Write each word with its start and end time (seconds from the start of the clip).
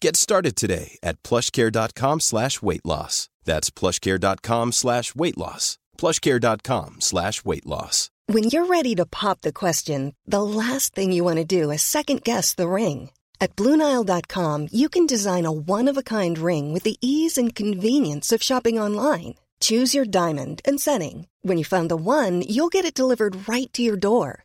Get 0.00 0.16
started 0.16 0.56
today 0.56 0.98
at 1.02 1.22
plushcare.com 1.22 2.20
slash 2.20 2.62
weight 2.62 2.86
loss. 2.86 3.28
That's 3.44 3.70
plushcare.com 3.70 4.72
slash 4.72 5.14
weight 5.14 5.36
loss. 5.36 5.78
plushcare.com 5.98 7.00
slash 7.00 7.44
weight 7.44 7.66
loss. 7.66 8.10
When 8.26 8.44
you're 8.44 8.66
ready 8.66 8.94
to 8.94 9.04
pop 9.04 9.42
the 9.42 9.52
question, 9.52 10.14
the 10.24 10.42
last 10.42 10.94
thing 10.94 11.12
you 11.12 11.24
want 11.24 11.36
to 11.38 11.44
do 11.44 11.70
is 11.70 11.82
second 11.82 12.22
guess 12.24 12.54
the 12.54 12.68
ring. 12.68 13.10
At 13.42 13.56
Bluenile.com, 13.56 14.68
you 14.70 14.88
can 14.88 15.06
design 15.06 15.46
a 15.46 15.52
one 15.52 15.88
of 15.88 15.98
a 15.98 16.02
kind 16.02 16.38
ring 16.38 16.72
with 16.72 16.84
the 16.84 16.96
ease 17.00 17.36
and 17.36 17.54
convenience 17.54 18.32
of 18.32 18.42
shopping 18.42 18.78
online. 18.78 19.34
Choose 19.60 19.94
your 19.94 20.06
diamond 20.06 20.62
and 20.64 20.80
setting. 20.80 21.26
When 21.42 21.58
you 21.58 21.64
find 21.64 21.90
the 21.90 21.96
one, 21.96 22.42
you'll 22.42 22.68
get 22.68 22.86
it 22.86 22.94
delivered 22.94 23.48
right 23.48 23.70
to 23.74 23.82
your 23.82 23.96
door. 23.96 24.44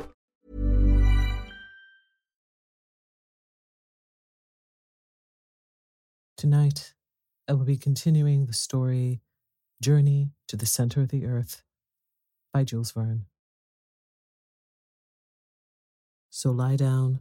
Tonight, 6.41 6.95
I 7.47 7.53
will 7.53 7.65
be 7.65 7.77
continuing 7.77 8.47
the 8.47 8.53
story 8.53 9.21
Journey 9.79 10.31
to 10.47 10.57
the 10.57 10.65
Center 10.65 11.01
of 11.01 11.09
the 11.09 11.27
Earth 11.27 11.61
by 12.51 12.63
Jules 12.63 12.91
Verne. 12.93 13.27
So 16.31 16.49
lie 16.49 16.77
down, 16.77 17.19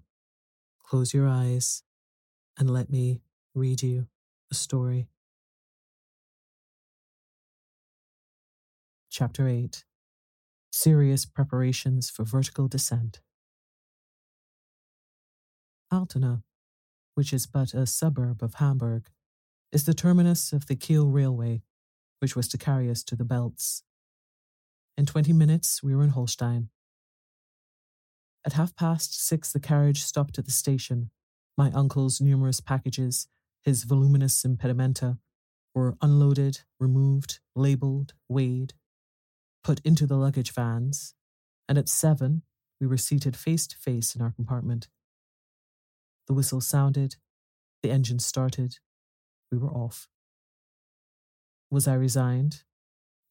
close 0.82 1.12
your 1.12 1.28
eyes, 1.28 1.82
and 2.58 2.70
let 2.70 2.88
me 2.88 3.20
read 3.54 3.82
you 3.82 4.06
a 4.50 4.54
story. 4.54 5.06
Chapter 9.10 9.46
8 9.46 9.84
Serious 10.72 11.26
Preparations 11.26 12.08
for 12.08 12.24
Vertical 12.24 12.68
Descent. 12.68 13.20
Altona, 15.92 16.42
which 17.14 17.32
is 17.32 17.46
but 17.46 17.74
a 17.74 17.86
suburb 17.86 18.42
of 18.42 18.54
Hamburg, 18.54 19.08
is 19.72 19.84
the 19.84 19.94
terminus 19.94 20.52
of 20.52 20.66
the 20.66 20.76
Kiel 20.76 21.08
Railway, 21.08 21.62
which 22.20 22.34
was 22.34 22.48
to 22.48 22.58
carry 22.58 22.90
us 22.90 23.02
to 23.04 23.16
the 23.16 23.24
Belts. 23.24 23.82
In 24.96 25.06
twenty 25.06 25.32
minutes, 25.32 25.82
we 25.82 25.94
were 25.94 26.04
in 26.04 26.10
Holstein. 26.10 26.68
At 28.44 28.54
half 28.54 28.74
past 28.74 29.24
six, 29.24 29.52
the 29.52 29.60
carriage 29.60 30.02
stopped 30.02 30.38
at 30.38 30.44
the 30.44 30.50
station. 30.50 31.10
My 31.56 31.70
uncle's 31.72 32.20
numerous 32.20 32.60
packages, 32.60 33.28
his 33.62 33.84
voluminous 33.84 34.42
impedimenta, 34.42 35.18
were 35.74 35.96
unloaded, 36.00 36.60
removed, 36.78 37.38
labelled, 37.54 38.14
weighed, 38.28 38.74
put 39.62 39.80
into 39.84 40.06
the 40.06 40.16
luggage 40.16 40.52
vans, 40.52 41.14
and 41.68 41.78
at 41.78 41.88
seven, 41.88 42.42
we 42.80 42.86
were 42.86 42.96
seated 42.96 43.36
face 43.36 43.66
to 43.66 43.76
face 43.76 44.14
in 44.14 44.22
our 44.22 44.32
compartment. 44.32 44.88
The 46.30 46.34
whistle 46.34 46.60
sounded, 46.60 47.16
the 47.82 47.90
engine 47.90 48.20
started, 48.20 48.78
we 49.50 49.58
were 49.58 49.72
off. 49.72 50.06
Was 51.72 51.88
I 51.88 51.94
resigned? 51.94 52.62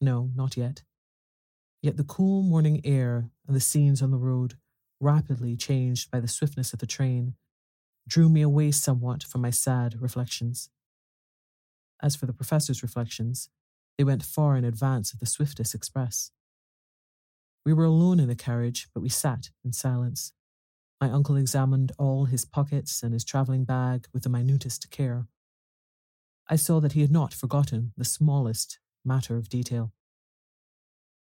No, 0.02 0.32
not 0.36 0.58
yet. 0.58 0.84
Yet 1.82 1.96
the 1.96 2.04
cool 2.04 2.44
morning 2.44 2.82
air 2.84 3.32
and 3.48 3.56
the 3.56 3.62
scenes 3.62 4.02
on 4.02 4.12
the 4.12 4.18
road, 4.18 4.56
rapidly 5.00 5.56
changed 5.56 6.12
by 6.12 6.20
the 6.20 6.28
swiftness 6.28 6.74
of 6.74 6.80
the 6.80 6.86
train, 6.86 7.36
drew 8.06 8.28
me 8.28 8.42
away 8.42 8.70
somewhat 8.70 9.24
from 9.24 9.40
my 9.40 9.50
sad 9.50 10.02
reflections. 10.02 10.70
As 12.04 12.18
for 12.18 12.26
the 12.26 12.34
professor's 12.34 12.84
reflections, 12.84 13.48
they 13.98 14.04
went 14.04 14.24
far 14.24 14.58
in 14.58 14.66
advance 14.66 15.14
of 15.14 15.22
the 15.22 15.26
swiftest 15.26 15.74
express. 15.74 16.32
We 17.66 17.72
were 17.72 17.86
alone 17.86 18.20
in 18.20 18.28
the 18.28 18.36
carriage, 18.36 18.90
but 18.94 19.00
we 19.00 19.08
sat 19.08 19.52
in 19.64 19.72
silence. 19.72 20.34
My 21.02 21.10
uncle 21.10 21.38
examined 21.38 21.94
all 21.98 22.26
his 22.26 22.44
pockets 22.44 23.04
and 23.04 23.14
his 23.14 23.24
travelling 23.24 23.64
bag 23.64 24.08
with 24.14 24.24
the 24.24 24.30
minutest 24.30 24.92
care. 24.92 25.28
I 26.50 26.58
saw 26.58 26.80
that 26.82 26.92
he 26.92 27.02
had 27.02 27.12
not 27.12 27.34
forgotten 27.34 27.94
the 27.96 28.04
smallest 28.04 28.80
matter 29.06 29.38
of 29.38 29.50
detail. 29.50 29.94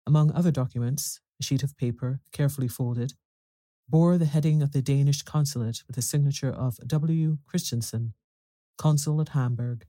Among 0.06 0.32
other 0.32 0.50
documents, 0.50 1.20
a 1.40 1.44
sheet 1.44 1.62
of 1.62 1.76
paper, 1.76 2.20
carefully 2.32 2.68
folded, 2.68 3.14
bore 3.88 4.18
the 4.18 4.26
heading 4.26 4.62
of 4.62 4.72
the 4.72 4.82
Danish 4.82 5.22
consulate 5.22 5.84
with 5.86 5.96
the 5.96 6.02
signature 6.02 6.50
of 6.50 6.76
W. 6.86 7.38
Christensen, 7.46 8.14
consul 8.76 9.20
at 9.20 9.30
Hamburg, 9.30 9.86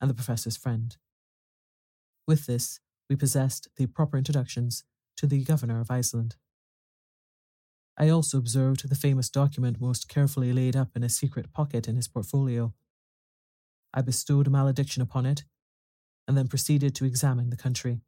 and 0.00 0.08
the 0.08 0.14
professor's 0.14 0.56
friend. 0.56 0.96
With 2.26 2.46
this, 2.46 2.80
we 3.08 3.16
possessed 3.16 3.68
the 3.76 3.86
proper 3.86 4.16
introductions 4.16 4.84
to 5.16 5.26
the 5.26 5.42
governor 5.42 5.80
of 5.80 5.90
Iceland. 5.90 6.36
I 8.00 8.08
also 8.08 8.38
observed 8.38 8.88
the 8.88 8.94
famous 8.94 9.28
document 9.28 9.78
most 9.78 10.08
carefully 10.08 10.54
laid 10.54 10.74
up 10.74 10.96
in 10.96 11.04
a 11.04 11.10
secret 11.10 11.52
pocket 11.52 11.86
in 11.86 11.96
his 11.96 12.08
portfolio. 12.08 12.72
I 13.92 14.00
bestowed 14.00 14.46
a 14.46 14.50
malediction 14.50 15.02
upon 15.02 15.26
it, 15.26 15.44
and 16.26 16.34
then 16.34 16.48
proceeded 16.48 16.94
to 16.94 17.04
examine 17.04 17.50
the 17.50 17.58
country. 17.58 18.00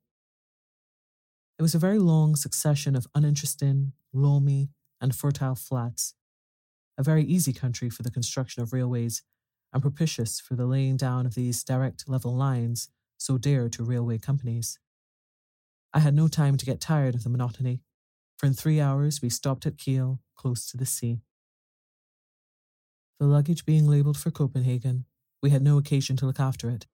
It 1.59 1.63
was 1.63 1.75
a 1.75 1.79
very 1.79 1.99
long 1.99 2.37
succession 2.37 2.97
of 2.97 3.07
uninteresting, 3.15 3.93
loamy, 4.15 4.71
and 4.99 5.15
fertile 5.15 5.57
flats, 5.57 6.15
a 6.97 7.03
very 7.03 7.25
easy 7.25 7.53
country 7.53 7.91
for 7.91 8.03
the 8.03 8.11
construction 8.11 8.63
of 8.63 8.73
railways, 8.73 9.23
and 9.75 9.83
propitious 9.83 10.41
for 10.41 10.55
the 10.55 10.65
laying 10.65 10.97
down 10.97 11.27
of 11.27 11.35
these 11.35 11.63
direct 11.63 12.09
level 12.09 12.35
lines 12.35 12.89
so 13.19 13.37
dear 13.37 13.69
to 13.69 13.85
railway 13.85 14.17
companies. 14.17 14.79
I 15.93 15.99
had 15.99 16.15
no 16.15 16.29
time 16.29 16.57
to 16.57 16.65
get 16.65 16.81
tired 16.81 17.15
of 17.15 17.25
the 17.25 17.31
monotony, 17.31 17.83
for 18.43 18.49
in 18.49 18.55
three 18.55 18.81
hours 18.81 19.23
we 19.23 19.31
stopped 19.31 19.67
at 19.67 19.79
Kiel, 19.79 20.19
close 20.35 20.67
to 20.67 20.77
the 20.77 20.85
sea. 20.85 21.21
The 23.21 23.27
luggage 23.27 23.65
being 23.65 23.87
labelled 23.87 24.19
for 24.19 24.33
Copenhagen, 24.33 25.05
we 25.41 25.51
had 25.51 25.63
no 25.63 25.79
occasion 25.79 26.17
to 26.17 26.27
look 26.27 26.41
after 26.41 26.69
it. 26.69 26.87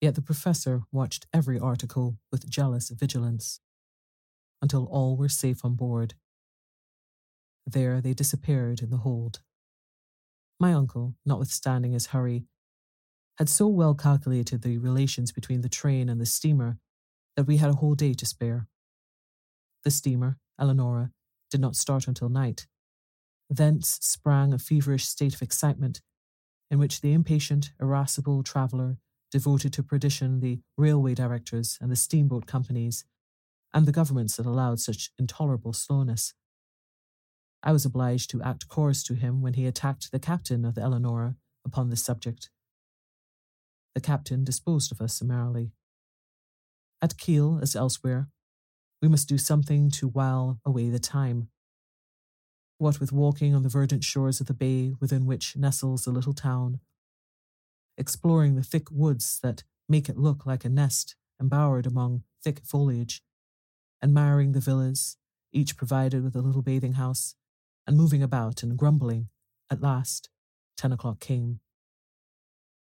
Yet 0.00 0.14
the 0.14 0.22
professor 0.22 0.82
watched 0.92 1.26
every 1.34 1.58
article 1.58 2.18
with 2.30 2.48
jealous 2.48 2.90
vigilance 2.90 3.58
until 4.62 4.84
all 4.84 5.16
were 5.16 5.28
safe 5.28 5.64
on 5.64 5.74
board. 5.74 6.14
There 7.66 8.00
they 8.00 8.14
disappeared 8.14 8.80
in 8.80 8.90
the 8.90 8.98
hold. 8.98 9.40
My 10.60 10.72
uncle, 10.72 11.16
notwithstanding 11.26 11.92
his 11.92 12.06
hurry, 12.06 12.44
had 13.38 13.48
so 13.48 13.66
well 13.66 13.94
calculated 13.94 14.62
the 14.62 14.78
relations 14.78 15.32
between 15.32 15.62
the 15.62 15.68
train 15.68 16.08
and 16.08 16.20
the 16.20 16.26
steamer 16.26 16.78
that 17.36 17.46
we 17.48 17.56
had 17.56 17.70
a 17.70 17.74
whole 17.74 17.94
day 17.96 18.14
to 18.14 18.26
spare. 18.26 18.68
The 19.84 19.90
steamer, 19.90 20.38
Eleonora, 20.60 21.12
did 21.50 21.60
not 21.60 21.76
start 21.76 22.08
until 22.08 22.28
night. 22.28 22.66
Thence 23.48 23.98
sprang 24.02 24.52
a 24.52 24.58
feverish 24.58 25.06
state 25.06 25.34
of 25.34 25.42
excitement 25.42 26.00
in 26.70 26.78
which 26.78 27.00
the 27.00 27.12
impatient, 27.12 27.72
irascible 27.80 28.42
traveller 28.42 28.98
devoted 29.30 29.72
to 29.74 29.82
perdition 29.82 30.40
the 30.40 30.60
railway 30.76 31.14
directors 31.14 31.78
and 31.80 31.90
the 31.90 31.96
steamboat 31.96 32.46
companies 32.46 33.04
and 33.72 33.86
the 33.86 33.92
governments 33.92 34.36
that 34.36 34.46
allowed 34.46 34.80
such 34.80 35.10
intolerable 35.18 35.72
slowness. 35.72 36.34
I 37.62 37.72
was 37.72 37.84
obliged 37.84 38.30
to 38.30 38.42
act 38.42 38.68
chorus 38.68 39.02
to 39.04 39.14
him 39.14 39.42
when 39.42 39.54
he 39.54 39.66
attacked 39.66 40.10
the 40.10 40.18
captain 40.18 40.64
of 40.64 40.74
the 40.74 40.82
Eleonora 40.82 41.36
upon 41.64 41.90
this 41.90 42.04
subject. 42.04 42.50
The 43.94 44.00
captain 44.00 44.44
disposed 44.44 44.92
of 44.92 45.00
us 45.00 45.14
summarily. 45.14 45.72
At 47.02 47.18
Kiel, 47.18 47.58
as 47.60 47.74
elsewhere, 47.74 48.28
we 49.00 49.08
must 49.08 49.28
do 49.28 49.38
something 49.38 49.90
to 49.92 50.08
while 50.08 50.60
away 50.64 50.90
the 50.90 50.98
time. 50.98 51.48
What 52.78 53.00
with 53.00 53.12
walking 53.12 53.54
on 53.54 53.62
the 53.62 53.68
verdant 53.68 54.04
shores 54.04 54.40
of 54.40 54.46
the 54.46 54.54
bay 54.54 54.94
within 55.00 55.26
which 55.26 55.56
nestles 55.56 56.04
the 56.04 56.10
little 56.10 56.32
town, 56.32 56.80
exploring 57.96 58.54
the 58.54 58.62
thick 58.62 58.90
woods 58.90 59.40
that 59.42 59.64
make 59.88 60.08
it 60.08 60.16
look 60.16 60.46
like 60.46 60.64
a 60.64 60.68
nest 60.68 61.16
embowered 61.40 61.86
among 61.86 62.22
thick 62.42 62.60
foliage, 62.64 63.22
admiring 64.02 64.52
the 64.52 64.60
villas, 64.60 65.16
each 65.52 65.76
provided 65.76 66.22
with 66.22 66.36
a 66.36 66.40
little 66.40 66.62
bathing 66.62 66.94
house, 66.94 67.34
and 67.86 67.96
moving 67.96 68.22
about 68.22 68.62
and 68.62 68.76
grumbling, 68.76 69.28
at 69.70 69.80
last, 69.80 70.28
ten 70.76 70.92
o'clock 70.92 71.20
came. 71.20 71.60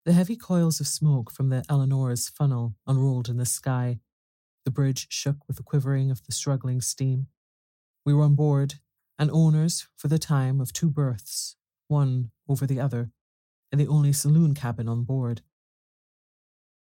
The 0.05 0.13
heavy 0.13 0.37
coils 0.37 0.81
of 0.81 0.87
smoke 0.87 1.31
from 1.31 1.51
the 1.51 1.63
Eleanor's 1.69 2.29
funnel 2.29 2.75
unrolled 2.87 3.29
in 3.29 3.37
the 3.37 3.47
sky. 3.47 4.01
The 4.65 4.71
bridge 4.71 5.07
shook 5.11 5.37
with 5.49 5.57
the 5.57 5.63
quivering 5.63 6.11
of 6.11 6.25
the 6.25 6.33
struggling 6.33 6.81
steam. 6.81 7.29
We 8.05 8.15
were 8.15 8.25
on 8.25 8.35
board, 8.35 8.75
and 9.19 9.31
owners, 9.31 9.89
for 9.97 10.09
the 10.09 10.19
time, 10.19 10.61
of 10.61 10.73
two 10.73 10.91
berths, 10.91 11.57
one 11.89 12.31
over 12.49 12.67
the 12.67 12.81
other, 12.81 13.11
in 13.73 13.79
the 13.79 13.89
only 13.89 14.13
saloon 14.13 14.55
cabin 14.55 14.89
on 14.89 15.05
board. 15.05 15.43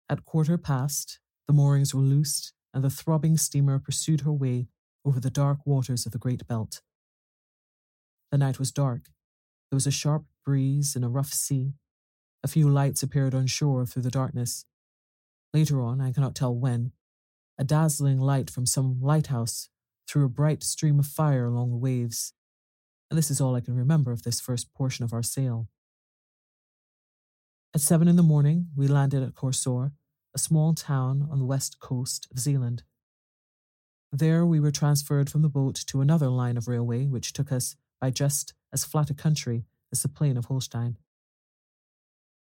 At 0.08 0.24
quarter 0.24 0.56
past, 0.58 1.20
the 1.46 1.52
moorings 1.52 1.94
were 1.94 2.02
loosed, 2.02 2.52
and 2.72 2.84
the 2.84 2.90
throbbing 2.90 3.36
steamer 3.36 3.78
pursued 3.78 4.22
her 4.22 4.32
way 4.32 4.68
over 5.04 5.20
the 5.20 5.30
dark 5.30 5.58
waters 5.64 6.06
of 6.06 6.12
the 6.12 6.18
Great 6.18 6.46
Belt. 6.46 6.82
The 8.30 8.38
night 8.38 8.58
was 8.58 8.72
dark. 8.72 9.10
There 9.70 9.76
was 9.76 9.86
a 9.86 9.90
sharp 9.92 10.24
breeze 10.44 10.94
and 10.94 11.04
a 11.04 11.08
rough 11.08 11.32
sea. 11.32 11.74
A 12.42 12.48
few 12.48 12.68
lights 12.68 13.02
appeared 13.02 13.34
on 13.34 13.46
shore 13.46 13.86
through 13.86 14.02
the 14.02 14.10
darkness. 14.10 14.64
Later 15.54 15.80
on, 15.80 16.00
I 16.00 16.12
cannot 16.12 16.34
tell 16.34 16.54
when, 16.54 16.92
a 17.58 17.64
dazzling 17.64 18.20
light 18.20 18.50
from 18.50 18.66
some 18.66 19.00
lighthouse 19.00 19.68
threw 20.08 20.24
a 20.24 20.28
bright 20.28 20.62
stream 20.62 20.98
of 20.98 21.06
fire 21.06 21.46
along 21.46 21.70
the 21.70 21.76
waves. 21.76 22.32
And 23.10 23.16
this 23.16 23.30
is 23.30 23.40
all 23.40 23.54
I 23.54 23.60
can 23.60 23.76
remember 23.76 24.12
of 24.12 24.22
this 24.22 24.40
first 24.40 24.72
portion 24.74 25.04
of 25.04 25.12
our 25.12 25.22
sail. 25.22 25.68
At 27.74 27.80
seven 27.80 28.08
in 28.08 28.16
the 28.16 28.22
morning, 28.22 28.68
we 28.74 28.86
landed 28.86 29.22
at 29.22 29.34
Korsør, 29.34 29.92
a 30.34 30.38
small 30.38 30.74
town 30.74 31.28
on 31.30 31.38
the 31.38 31.44
west 31.44 31.78
coast 31.78 32.26
of 32.30 32.38
Zealand. 32.38 32.84
There 34.12 34.46
we 34.46 34.60
were 34.60 34.70
transferred 34.70 35.28
from 35.28 35.42
the 35.42 35.48
boat 35.48 35.74
to 35.86 36.00
another 36.00 36.28
line 36.28 36.56
of 36.56 36.68
railway 36.68 37.06
which 37.06 37.32
took 37.32 37.52
us 37.52 37.76
by 38.00 38.10
just 38.10 38.54
as 38.72 38.84
flat 38.84 39.10
a 39.10 39.14
country 39.14 39.66
as 39.92 40.02
the 40.02 40.08
plain 40.08 40.36
of 40.36 40.46
Holstein. 40.46 40.96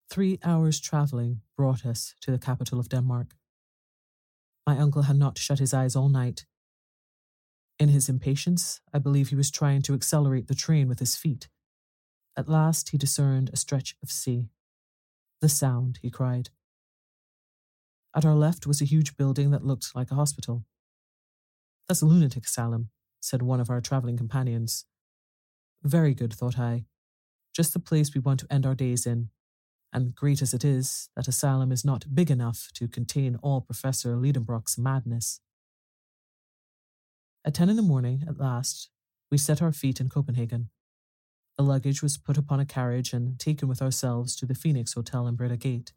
Three 0.10 0.40
hours' 0.44 0.80
travelling 0.80 1.42
brought 1.58 1.86
us 1.86 2.16
to 2.22 2.32
the 2.32 2.38
capital 2.38 2.80
of 2.80 2.88
Denmark. 2.88 3.36
My 4.68 4.78
uncle 4.78 5.04
had 5.04 5.16
not 5.16 5.38
shut 5.38 5.60
his 5.60 5.74
eyes 5.74 5.96
all 5.96 6.10
night. 6.10 6.46
In 7.80 7.88
his 7.88 8.10
impatience, 8.10 8.82
I 8.94 9.00
believe 9.00 9.30
he 9.30 9.36
was 9.36 9.50
trying 9.50 9.82
to 9.84 9.94
accelerate 9.94 10.48
the 10.48 10.56
train 10.56 10.90
with 10.90 11.00
his 11.00 11.16
feet. 11.16 11.48
At 12.36 12.50
last 12.50 12.90
he 12.90 12.98
discerned 12.98 13.50
a 13.54 13.58
stretch 13.58 13.96
of 14.04 14.12
sea. 14.12 14.50
The 15.40 15.48
sound, 15.48 16.00
he 16.02 16.12
cried. 16.12 16.50
At 18.14 18.26
our 18.26 18.36
left 18.36 18.68
was 18.68 18.82
a 18.82 18.86
huge 18.86 19.16
building 19.16 19.52
that 19.52 19.66
looked 19.66 19.96
like 19.96 20.12
a 20.12 20.16
hospital. 20.16 20.66
That's 21.88 22.02
a 22.02 22.06
lunatic 22.06 22.46
asylum, 22.46 22.90
said 23.22 23.42
one 23.42 23.62
of 23.62 23.70
our 23.70 23.80
travelling 23.80 24.18
companions. 24.18 24.86
Very 25.82 26.14
good, 26.14 26.34
thought 26.34 26.60
I. 26.60 26.86
Just 27.56 27.72
the 27.72 27.80
place 27.80 28.14
we 28.14 28.20
want 28.20 28.42
to 28.42 28.52
end 28.52 28.66
our 28.66 28.76
days 28.76 29.06
in. 29.06 29.30
And 29.94 30.14
great 30.14 30.42
as 30.42 30.54
it 30.54 30.66
is, 30.66 31.10
that 31.16 31.28
asylum 31.28 31.72
is 31.72 31.86
not 31.86 32.14
big 32.14 32.30
enough 32.30 32.70
to 32.74 32.88
contain 32.88 33.38
all 33.42 33.62
Professor 33.62 34.16
Liedenbrock's 34.16 34.78
madness. 34.78 35.40
At 37.46 37.54
ten 37.54 37.70
in 37.70 37.78
the 37.78 37.82
morning, 37.82 38.24
at 38.28 38.38
last, 38.38 38.90
we 39.32 39.38
set 39.38 39.62
our 39.62 39.72
feet 39.72 40.02
in 40.02 40.10
Copenhagen. 40.10 40.70
The 41.58 41.64
luggage 41.64 42.04
was 42.04 42.18
put 42.18 42.38
upon 42.38 42.60
a 42.60 42.66
carriage 42.66 43.14
and 43.14 43.40
taken 43.40 43.68
with 43.68 43.82
ourselves 43.82 44.36
to 44.36 44.46
the 44.46 44.54
Phoenix 44.54 44.94
Hotel 44.94 45.26
in 45.26 45.36
Breda 45.36 45.58
Gate. 45.58 45.94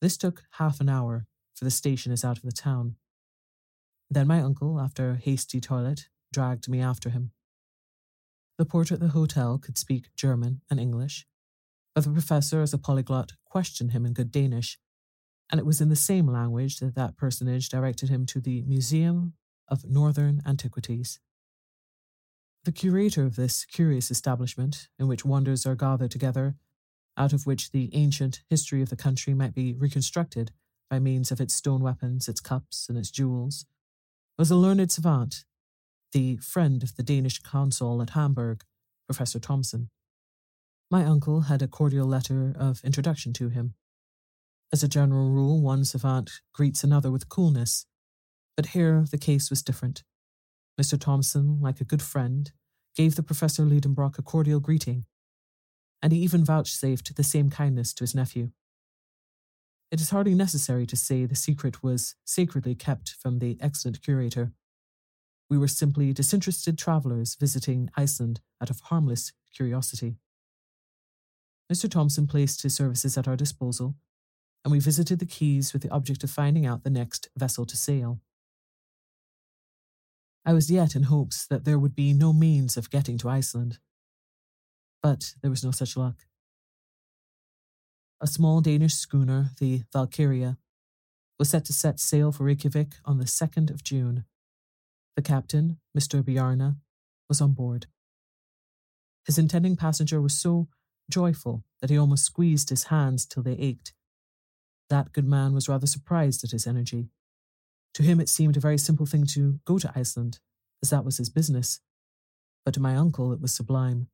This 0.00 0.16
took 0.16 0.42
half 0.52 0.80
an 0.80 0.88
hour, 0.88 1.26
for 1.54 1.64
the 1.64 1.70
station 1.70 2.12
is 2.12 2.24
out 2.24 2.36
of 2.36 2.42
the 2.42 2.52
town. 2.52 2.96
Then 4.10 4.26
my 4.26 4.40
uncle, 4.40 4.80
after 4.80 5.10
a 5.10 5.16
hasty 5.16 5.60
toilet, 5.60 6.08
dragged 6.32 6.68
me 6.68 6.80
after 6.80 7.10
him. 7.10 7.30
The 8.58 8.66
porter 8.66 8.94
at 8.94 9.00
the 9.00 9.08
hotel 9.08 9.58
could 9.58 9.78
speak 9.78 10.14
German 10.14 10.60
and 10.68 10.78
English, 10.78 11.26
but 11.94 12.04
the 12.04 12.10
professor, 12.10 12.62
as 12.62 12.74
a 12.74 12.78
polyglot, 12.78 13.32
questioned 13.44 13.92
him 13.92 14.04
in 14.04 14.12
good 14.12 14.30
Danish, 14.30 14.78
and 15.50 15.58
it 15.58 15.66
was 15.66 15.80
in 15.80 15.88
the 15.88 15.96
same 15.96 16.26
language 16.26 16.78
that 16.78 16.94
that 16.94 17.16
personage 17.16 17.68
directed 17.68 18.08
him 18.08 18.26
to 18.26 18.40
the 18.40 18.62
Museum 18.62 19.34
of 19.68 19.84
Northern 19.84 20.42
Antiquities. 20.46 21.20
The 22.64 22.72
curator 22.72 23.24
of 23.24 23.36
this 23.36 23.64
curious 23.64 24.10
establishment, 24.10 24.88
in 24.98 25.06
which 25.06 25.24
wonders 25.24 25.66
are 25.66 25.74
gathered 25.74 26.10
together, 26.10 26.56
out 27.16 27.32
of 27.32 27.46
which 27.46 27.70
the 27.70 27.90
ancient 27.94 28.42
history 28.48 28.82
of 28.82 28.88
the 28.88 28.96
country 28.96 29.34
might 29.34 29.54
be 29.54 29.74
reconstructed 29.74 30.50
by 30.90 30.98
means 30.98 31.30
of 31.30 31.40
its 31.40 31.54
stone 31.54 31.82
weapons, 31.82 32.28
its 32.28 32.40
cups, 32.40 32.88
and 32.88 32.98
its 32.98 33.10
jewels, 33.10 33.66
was 34.38 34.50
a 34.50 34.56
learned 34.56 34.90
savant 34.90 35.44
the 36.14 36.36
friend 36.36 36.82
of 36.84 36.94
the 36.96 37.02
Danish 37.02 37.40
consul 37.40 38.00
at 38.00 38.10
Hamburg, 38.10 38.62
Professor 39.06 39.40
Thomsen. 39.40 39.88
My 40.94 41.04
uncle 41.04 41.40
had 41.50 41.60
a 41.60 41.66
cordial 41.66 42.06
letter 42.06 42.54
of 42.56 42.80
introduction 42.84 43.32
to 43.32 43.48
him. 43.48 43.74
As 44.72 44.84
a 44.84 44.88
general 44.88 45.28
rule, 45.28 45.60
one 45.60 45.84
savant 45.84 46.30
greets 46.52 46.84
another 46.84 47.10
with 47.10 47.28
coolness, 47.28 47.86
but 48.56 48.66
here 48.66 49.04
the 49.10 49.18
case 49.18 49.50
was 49.50 49.60
different. 49.60 50.04
Mr. 50.80 50.96
Thomsen, 50.96 51.60
like 51.60 51.80
a 51.80 51.84
good 51.84 52.00
friend, 52.00 52.52
gave 52.94 53.16
the 53.16 53.24
Professor 53.24 53.64
Liedenbrock 53.64 54.18
a 54.18 54.22
cordial 54.22 54.60
greeting, 54.60 55.04
and 56.00 56.12
he 56.12 56.20
even 56.20 56.44
vouchsafed 56.44 57.16
the 57.16 57.24
same 57.24 57.50
kindness 57.50 57.92
to 57.94 58.04
his 58.04 58.14
nephew. 58.14 58.52
It 59.90 60.00
is 60.00 60.10
hardly 60.10 60.36
necessary 60.36 60.86
to 60.86 60.96
say 60.96 61.26
the 61.26 61.34
secret 61.34 61.82
was 61.82 62.14
sacredly 62.24 62.76
kept 62.76 63.16
from 63.20 63.40
the 63.40 63.58
excellent 63.60 64.00
curator. 64.00 64.52
We 65.50 65.58
were 65.58 65.66
simply 65.66 66.12
disinterested 66.12 66.78
travellers 66.78 67.34
visiting 67.34 67.90
Iceland 67.96 68.42
out 68.62 68.70
of 68.70 68.78
harmless 68.78 69.32
curiosity. 69.52 70.18
Mr. 71.72 71.90
Thompson 71.90 72.26
placed 72.26 72.62
his 72.62 72.74
services 72.74 73.16
at 73.16 73.26
our 73.26 73.36
disposal, 73.36 73.94
and 74.64 74.72
we 74.72 74.80
visited 74.80 75.18
the 75.18 75.26
quays 75.26 75.72
with 75.72 75.82
the 75.82 75.90
object 75.90 76.24
of 76.24 76.30
finding 76.30 76.66
out 76.66 76.84
the 76.84 76.90
next 76.90 77.28
vessel 77.36 77.64
to 77.66 77.76
sail. 77.76 78.20
I 80.44 80.52
was 80.52 80.70
yet 80.70 80.94
in 80.94 81.04
hopes 81.04 81.46
that 81.46 81.64
there 81.64 81.78
would 81.78 81.94
be 81.94 82.12
no 82.12 82.32
means 82.32 82.76
of 82.76 82.90
getting 82.90 83.16
to 83.18 83.28
Iceland. 83.30 83.78
But 85.02 85.34
there 85.42 85.50
was 85.50 85.64
no 85.64 85.70
such 85.70 85.96
luck. 85.96 86.26
A 88.20 88.26
small 88.26 88.60
Danish 88.60 88.94
schooner, 88.94 89.50
the 89.58 89.82
Valkyria, 89.92 90.58
was 91.38 91.48
set 91.50 91.64
to 91.66 91.72
set 91.72 91.98
sail 91.98 92.30
for 92.30 92.44
Reykjavik 92.44 92.94
on 93.04 93.18
the 93.18 93.24
2nd 93.24 93.70
of 93.70 93.82
June. 93.82 94.24
The 95.16 95.22
captain, 95.22 95.78
Mr. 95.96 96.24
Bjarne, 96.24 96.76
was 97.28 97.40
on 97.40 97.52
board. 97.52 97.86
His 99.26 99.38
intending 99.38 99.76
passenger 99.76 100.20
was 100.20 100.38
so 100.38 100.68
joyful 101.10 101.64
that 101.80 101.90
he 101.90 101.98
almost 101.98 102.24
squeezed 102.24 102.70
his 102.70 102.84
hands 102.84 103.26
till 103.26 103.42
they 103.42 103.52
ached. 103.54 103.92
That 104.90 105.12
good 105.12 105.26
man 105.26 105.54
was 105.54 105.68
rather 105.68 105.86
surprised 105.86 106.44
at 106.44 106.50
his 106.50 106.66
energy. 106.66 107.08
To 107.94 108.02
him, 108.02 108.20
it 108.20 108.28
seemed 108.28 108.56
a 108.56 108.60
very 108.60 108.78
simple 108.78 109.06
thing 109.06 109.24
to 109.26 109.60
go 109.64 109.78
to 109.78 109.92
Iceland, 109.94 110.40
as 110.82 110.90
that 110.90 111.04
was 111.04 111.18
his 111.18 111.30
business. 111.30 111.80
But 112.64 112.74
to 112.74 112.80
my 112.80 112.96
uncle, 112.96 113.32
it 113.32 113.40
was 113.40 113.54
sublime. 113.54 114.08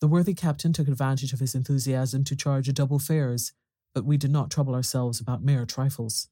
The 0.00 0.08
worthy 0.08 0.34
captain 0.34 0.72
took 0.72 0.88
advantage 0.88 1.32
of 1.32 1.40
his 1.40 1.54
enthusiasm 1.54 2.22
to 2.24 2.36
charge 2.36 2.68
a 2.68 2.72
double 2.72 2.98
fares, 2.98 3.52
but 3.94 4.04
we 4.04 4.18
did 4.18 4.30
not 4.30 4.50
trouble 4.50 4.74
ourselves 4.74 5.20
about 5.20 5.42
mere 5.42 5.64
trifles. 5.64 6.28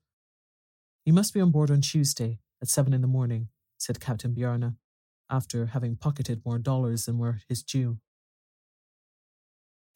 You 1.05 1.13
must 1.13 1.33
be 1.33 1.41
on 1.41 1.51
board 1.51 1.71
on 1.71 1.81
Tuesday 1.81 2.41
at 2.61 2.69
seven 2.69 2.93
in 2.93 3.01
the 3.01 3.07
morning, 3.07 3.49
said 3.79 4.01
Captain 4.01 4.35
Bjarne, 4.35 4.77
after 5.31 5.67
having 5.67 5.97
pocketed 5.97 6.43
more 6.45 6.59
dollars 6.59 7.07
than 7.07 7.19
were 7.19 7.41
his 7.49 7.63
due. 7.63 7.99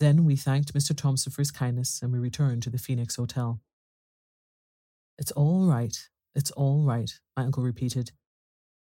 Then 0.00 0.24
we 0.24 0.36
thanked 0.36 0.74
Mr. 0.74 0.96
Thompson 0.96 1.32
for 1.32 1.40
his 1.42 1.50
kindness 1.50 2.00
and 2.02 2.12
we 2.12 2.18
returned 2.18 2.62
to 2.62 2.70
the 2.70 2.78
Phoenix 2.78 3.16
Hotel. 3.16 3.60
It's 5.18 5.32
all 5.32 5.66
right, 5.66 5.96
it's 6.34 6.52
all 6.52 6.84
right, 6.84 7.10
my 7.36 7.42
uncle 7.42 7.64
repeated. 7.64 8.12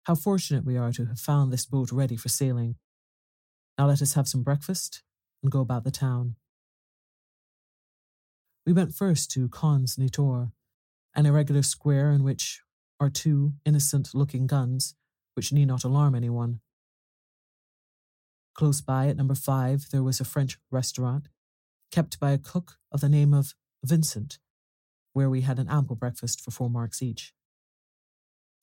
How 0.04 0.14
fortunate 0.14 0.64
we 0.64 0.76
are 0.76 0.92
to 0.92 1.06
have 1.06 1.18
found 1.18 1.52
this 1.52 1.66
boat 1.66 1.90
ready 1.90 2.16
for 2.16 2.28
sailing. 2.28 2.76
Now 3.76 3.86
let 3.86 4.00
us 4.00 4.14
have 4.14 4.28
some 4.28 4.42
breakfast 4.42 5.02
and 5.42 5.50
go 5.50 5.60
about 5.60 5.82
the 5.84 5.90
town. 5.90 6.36
We 8.64 8.72
went 8.72 8.94
first 8.94 9.30
to 9.32 9.48
Cons 9.48 9.96
Nitor, 9.96 10.52
an 11.14 11.26
irregular 11.26 11.62
square 11.62 12.12
in 12.12 12.22
which 12.22 12.60
are 13.00 13.10
two 13.10 13.54
innocent 13.64 14.10
looking 14.14 14.46
guns, 14.46 14.94
which 15.34 15.52
need 15.52 15.66
not 15.66 15.82
alarm 15.82 16.14
anyone. 16.14 16.60
Close 18.54 18.80
by 18.80 19.08
at 19.08 19.16
number 19.16 19.34
five, 19.34 19.86
there 19.90 20.02
was 20.02 20.20
a 20.20 20.24
French 20.24 20.58
restaurant, 20.70 21.28
kept 21.90 22.20
by 22.20 22.32
a 22.32 22.38
cook 22.38 22.76
of 22.92 23.00
the 23.00 23.08
name 23.08 23.32
of 23.32 23.54
Vincent, 23.84 24.38
where 25.12 25.30
we 25.30 25.42
had 25.42 25.58
an 25.58 25.68
ample 25.68 25.96
breakfast 25.96 26.40
for 26.40 26.50
four 26.50 26.68
marks 26.68 27.02
each. 27.02 27.32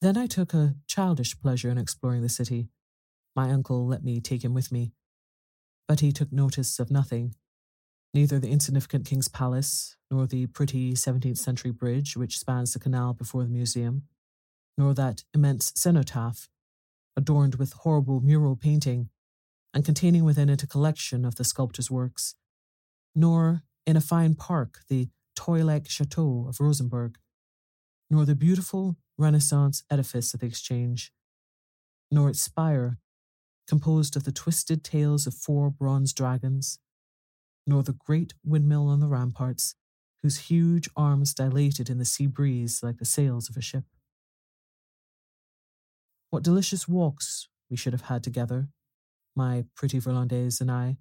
Then 0.00 0.16
I 0.16 0.26
took 0.26 0.54
a 0.54 0.76
childish 0.86 1.40
pleasure 1.40 1.70
in 1.70 1.78
exploring 1.78 2.22
the 2.22 2.28
city. 2.28 2.68
My 3.34 3.50
uncle 3.50 3.86
let 3.86 4.04
me 4.04 4.20
take 4.20 4.44
him 4.44 4.54
with 4.54 4.70
me, 4.70 4.92
but 5.88 6.00
he 6.00 6.12
took 6.12 6.32
notice 6.32 6.78
of 6.78 6.90
nothing, 6.90 7.34
neither 8.14 8.38
the 8.38 8.50
insignificant 8.50 9.06
King's 9.06 9.28
Palace, 9.28 9.96
nor 10.10 10.26
the 10.26 10.46
pretty 10.46 10.92
17th 10.92 11.38
century 11.38 11.70
bridge 11.70 12.16
which 12.16 12.38
spans 12.38 12.72
the 12.72 12.78
canal 12.78 13.14
before 13.14 13.42
the 13.42 13.50
museum, 13.50 14.02
nor 14.76 14.94
that 14.94 15.24
immense 15.34 15.72
cenotaph, 15.74 16.48
adorned 17.16 17.56
with 17.56 17.72
horrible 17.72 18.20
mural 18.20 18.54
painting 18.54 19.10
and 19.74 19.84
containing 19.84 20.24
within 20.24 20.48
it 20.48 20.62
a 20.62 20.66
collection 20.66 21.24
of 21.24 21.36
the 21.36 21.44
sculptor's 21.44 21.90
works, 21.90 22.34
nor, 23.14 23.62
in 23.86 23.96
a 23.96 24.00
fine 24.00 24.34
park, 24.34 24.80
the 24.88 25.08
toy 25.36 25.64
like 25.64 25.88
chateau 25.88 26.46
of 26.48 26.60
Rosenberg, 26.60 27.18
nor 28.10 28.24
the 28.24 28.34
beautiful 28.34 28.96
Renaissance 29.16 29.82
edifice 29.90 30.32
of 30.34 30.40
the 30.40 30.46
Exchange, 30.46 31.12
nor 32.10 32.30
its 32.30 32.40
spire, 32.40 32.98
composed 33.66 34.16
of 34.16 34.24
the 34.24 34.32
twisted 34.32 34.82
tails 34.82 35.26
of 35.26 35.34
four 35.34 35.70
bronze 35.70 36.12
dragons, 36.12 36.78
nor 37.66 37.82
the 37.82 37.92
great 37.92 38.32
windmill 38.44 38.88
on 38.88 39.00
the 39.00 39.08
ramparts, 39.08 39.74
whose 40.22 40.48
huge 40.48 40.88
arms 40.96 41.34
dilated 41.34 41.90
in 41.90 41.98
the 41.98 42.04
sea 42.04 42.26
breeze 42.26 42.80
like 42.82 42.96
the 42.98 43.04
sails 43.04 43.48
of 43.48 43.56
a 43.56 43.60
ship. 43.60 43.84
What 46.30 46.42
delicious 46.42 46.88
walks 46.88 47.48
we 47.70 47.76
should 47.76 47.92
have 47.92 48.02
had 48.02 48.22
together, 48.24 48.68
my 49.38 49.64
pretty 49.76 50.00
Virlandaise 50.00 50.60
and 50.60 50.70
I, 50.70 50.96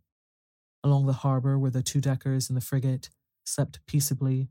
along 0.84 1.08
the 1.08 1.13
harbour 1.13 1.58
where 1.58 1.72
the 1.72 1.82
two 1.82 2.00
deckers 2.00 2.50
and 2.50 2.56
the 2.56 2.62
frigate 2.62 3.10
slept 3.46 3.79
peaceably, 3.88 4.50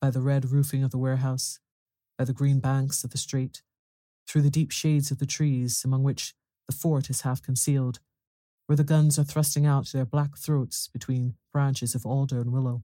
by 0.00 0.10
the 0.10 0.22
red 0.22 0.50
roofing 0.50 0.82
of 0.82 0.90
the 0.90 0.98
warehouse, 0.98 1.60
by 2.18 2.24
the 2.24 2.32
green 2.32 2.58
banks 2.58 3.04
of 3.04 3.10
the 3.10 3.18
strait, 3.18 3.62
through 4.26 4.40
the 4.40 4.50
deep 4.50 4.70
shades 4.70 5.10
of 5.10 5.18
the 5.18 5.26
trees 5.26 5.82
among 5.84 6.02
which 6.02 6.34
the 6.66 6.74
fort 6.74 7.10
is 7.10 7.20
half 7.20 7.42
concealed, 7.42 8.00
where 8.66 8.76
the 8.76 8.82
guns 8.82 9.18
are 9.18 9.24
thrusting 9.24 9.66
out 9.66 9.92
their 9.92 10.06
black 10.06 10.38
throats 10.38 10.88
between 10.88 11.34
branches 11.52 11.94
of 11.94 12.06
alder 12.06 12.40
and 12.40 12.50
willow. 12.50 12.82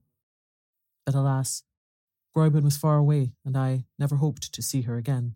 But 1.05 1.15
alas, 1.15 1.63
Gräuben 2.37 2.63
was 2.63 2.77
far 2.77 2.97
away, 2.97 3.33
and 3.43 3.57
I 3.57 3.85
never 3.97 4.17
hoped 4.17 4.53
to 4.53 4.61
see 4.61 4.83
her 4.83 4.95
again. 4.95 5.35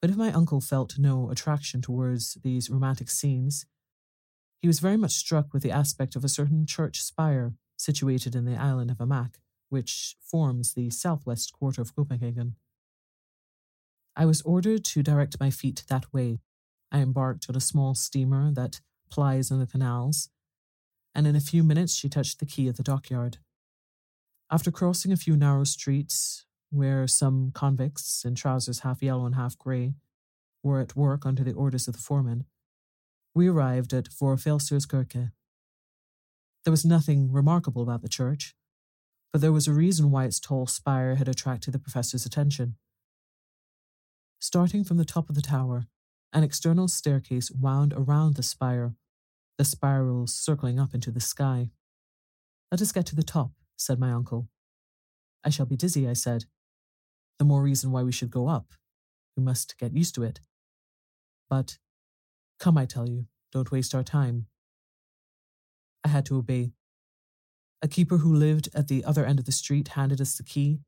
But 0.00 0.10
if 0.10 0.16
my 0.16 0.32
uncle 0.32 0.60
felt 0.60 0.98
no 0.98 1.30
attraction 1.30 1.82
towards 1.82 2.34
these 2.42 2.70
romantic 2.70 3.10
scenes, 3.10 3.66
he 4.60 4.68
was 4.68 4.80
very 4.80 4.96
much 4.96 5.12
struck 5.12 5.52
with 5.52 5.62
the 5.62 5.70
aspect 5.70 6.16
of 6.16 6.24
a 6.24 6.28
certain 6.28 6.66
church 6.66 7.00
spire 7.02 7.54
situated 7.76 8.34
in 8.34 8.44
the 8.44 8.56
island 8.56 8.90
of 8.90 8.98
Amak, 8.98 9.36
which 9.68 10.16
forms 10.20 10.74
the 10.74 10.90
southwest 10.90 11.52
quarter 11.52 11.82
of 11.82 11.94
Copenhagen. 11.94 12.56
I 14.16 14.26
was 14.26 14.42
ordered 14.42 14.84
to 14.86 15.02
direct 15.02 15.38
my 15.38 15.50
feet 15.50 15.84
that 15.88 16.12
way. 16.12 16.40
I 16.90 16.98
embarked 16.98 17.46
on 17.48 17.54
a 17.54 17.60
small 17.60 17.94
steamer 17.94 18.50
that 18.52 18.80
plies 19.10 19.50
in 19.50 19.60
the 19.60 19.66
canals, 19.66 20.30
and 21.14 21.26
in 21.26 21.36
a 21.36 21.40
few 21.40 21.62
minutes 21.62 21.94
she 21.94 22.08
touched 22.08 22.40
the 22.40 22.46
quay 22.46 22.68
at 22.68 22.76
the 22.76 22.82
dockyard. 22.82 23.38
After 24.50 24.70
crossing 24.70 25.12
a 25.12 25.16
few 25.16 25.36
narrow 25.36 25.64
streets, 25.64 26.46
where 26.70 27.06
some 27.06 27.50
convicts 27.54 28.24
in 28.24 28.34
trousers 28.34 28.80
half 28.80 29.02
yellow 29.02 29.26
and 29.26 29.34
half 29.34 29.56
grey 29.58 29.94
were 30.62 30.80
at 30.80 30.96
work 30.96 31.24
under 31.24 31.42
the 31.42 31.52
orders 31.52 31.88
of 31.88 31.94
the 31.94 32.00
foreman, 32.00 32.44
we 33.34 33.48
arrived 33.48 33.92
at 33.92 34.08
Vorfelsøskirke. 34.08 35.30
There 36.64 36.70
was 36.70 36.84
nothing 36.84 37.30
remarkable 37.32 37.82
about 37.82 38.02
the 38.02 38.08
church, 38.08 38.54
but 39.32 39.40
there 39.40 39.52
was 39.52 39.68
a 39.68 39.72
reason 39.72 40.10
why 40.10 40.24
its 40.24 40.40
tall 40.40 40.66
spire 40.66 41.14
had 41.14 41.28
attracted 41.28 41.72
the 41.72 41.78
professor's 41.78 42.26
attention. 42.26 42.76
Starting 44.40 44.84
from 44.84 44.96
the 44.96 45.04
top 45.04 45.28
of 45.28 45.34
the 45.34 45.42
tower, 45.42 45.86
an 46.32 46.42
external 46.42 46.88
staircase 46.88 47.50
wound 47.50 47.92
around 47.96 48.34
the 48.34 48.42
spire, 48.42 48.94
the 49.56 49.64
spirals 49.64 50.34
circling 50.34 50.78
up 50.78 50.94
into 50.94 51.10
the 51.10 51.20
sky. 51.20 51.70
Let 52.70 52.82
us 52.82 52.92
get 52.92 53.06
to 53.06 53.16
the 53.16 53.22
top, 53.22 53.52
said 53.76 53.98
my 53.98 54.12
uncle. 54.12 54.48
I 55.44 55.50
shall 55.50 55.66
be 55.66 55.76
dizzy, 55.76 56.08
I 56.08 56.12
said, 56.12 56.44
the 57.38 57.44
more 57.44 57.62
reason 57.62 57.90
why 57.90 58.02
we 58.02 58.12
should 58.12 58.30
go 58.30 58.48
up. 58.48 58.74
We 59.36 59.42
must 59.42 59.78
get 59.78 59.92
used 59.92 60.14
to 60.16 60.24
it. 60.24 60.40
But 61.48 61.78
come, 62.58 62.76
I 62.76 62.86
tell 62.86 63.08
you, 63.08 63.26
don't 63.52 63.70
waste 63.70 63.94
our 63.94 64.02
time. 64.02 64.46
I 66.04 66.08
had 66.08 66.26
to 66.26 66.36
obey. 66.36 66.72
A 67.80 67.88
keeper 67.88 68.18
who 68.18 68.34
lived 68.34 68.68
at 68.74 68.88
the 68.88 69.04
other 69.04 69.24
end 69.24 69.38
of 69.38 69.46
the 69.46 69.52
street 69.52 69.88
handed 69.88 70.20
us 70.20 70.36
the 70.36 70.42
key, 70.42 70.80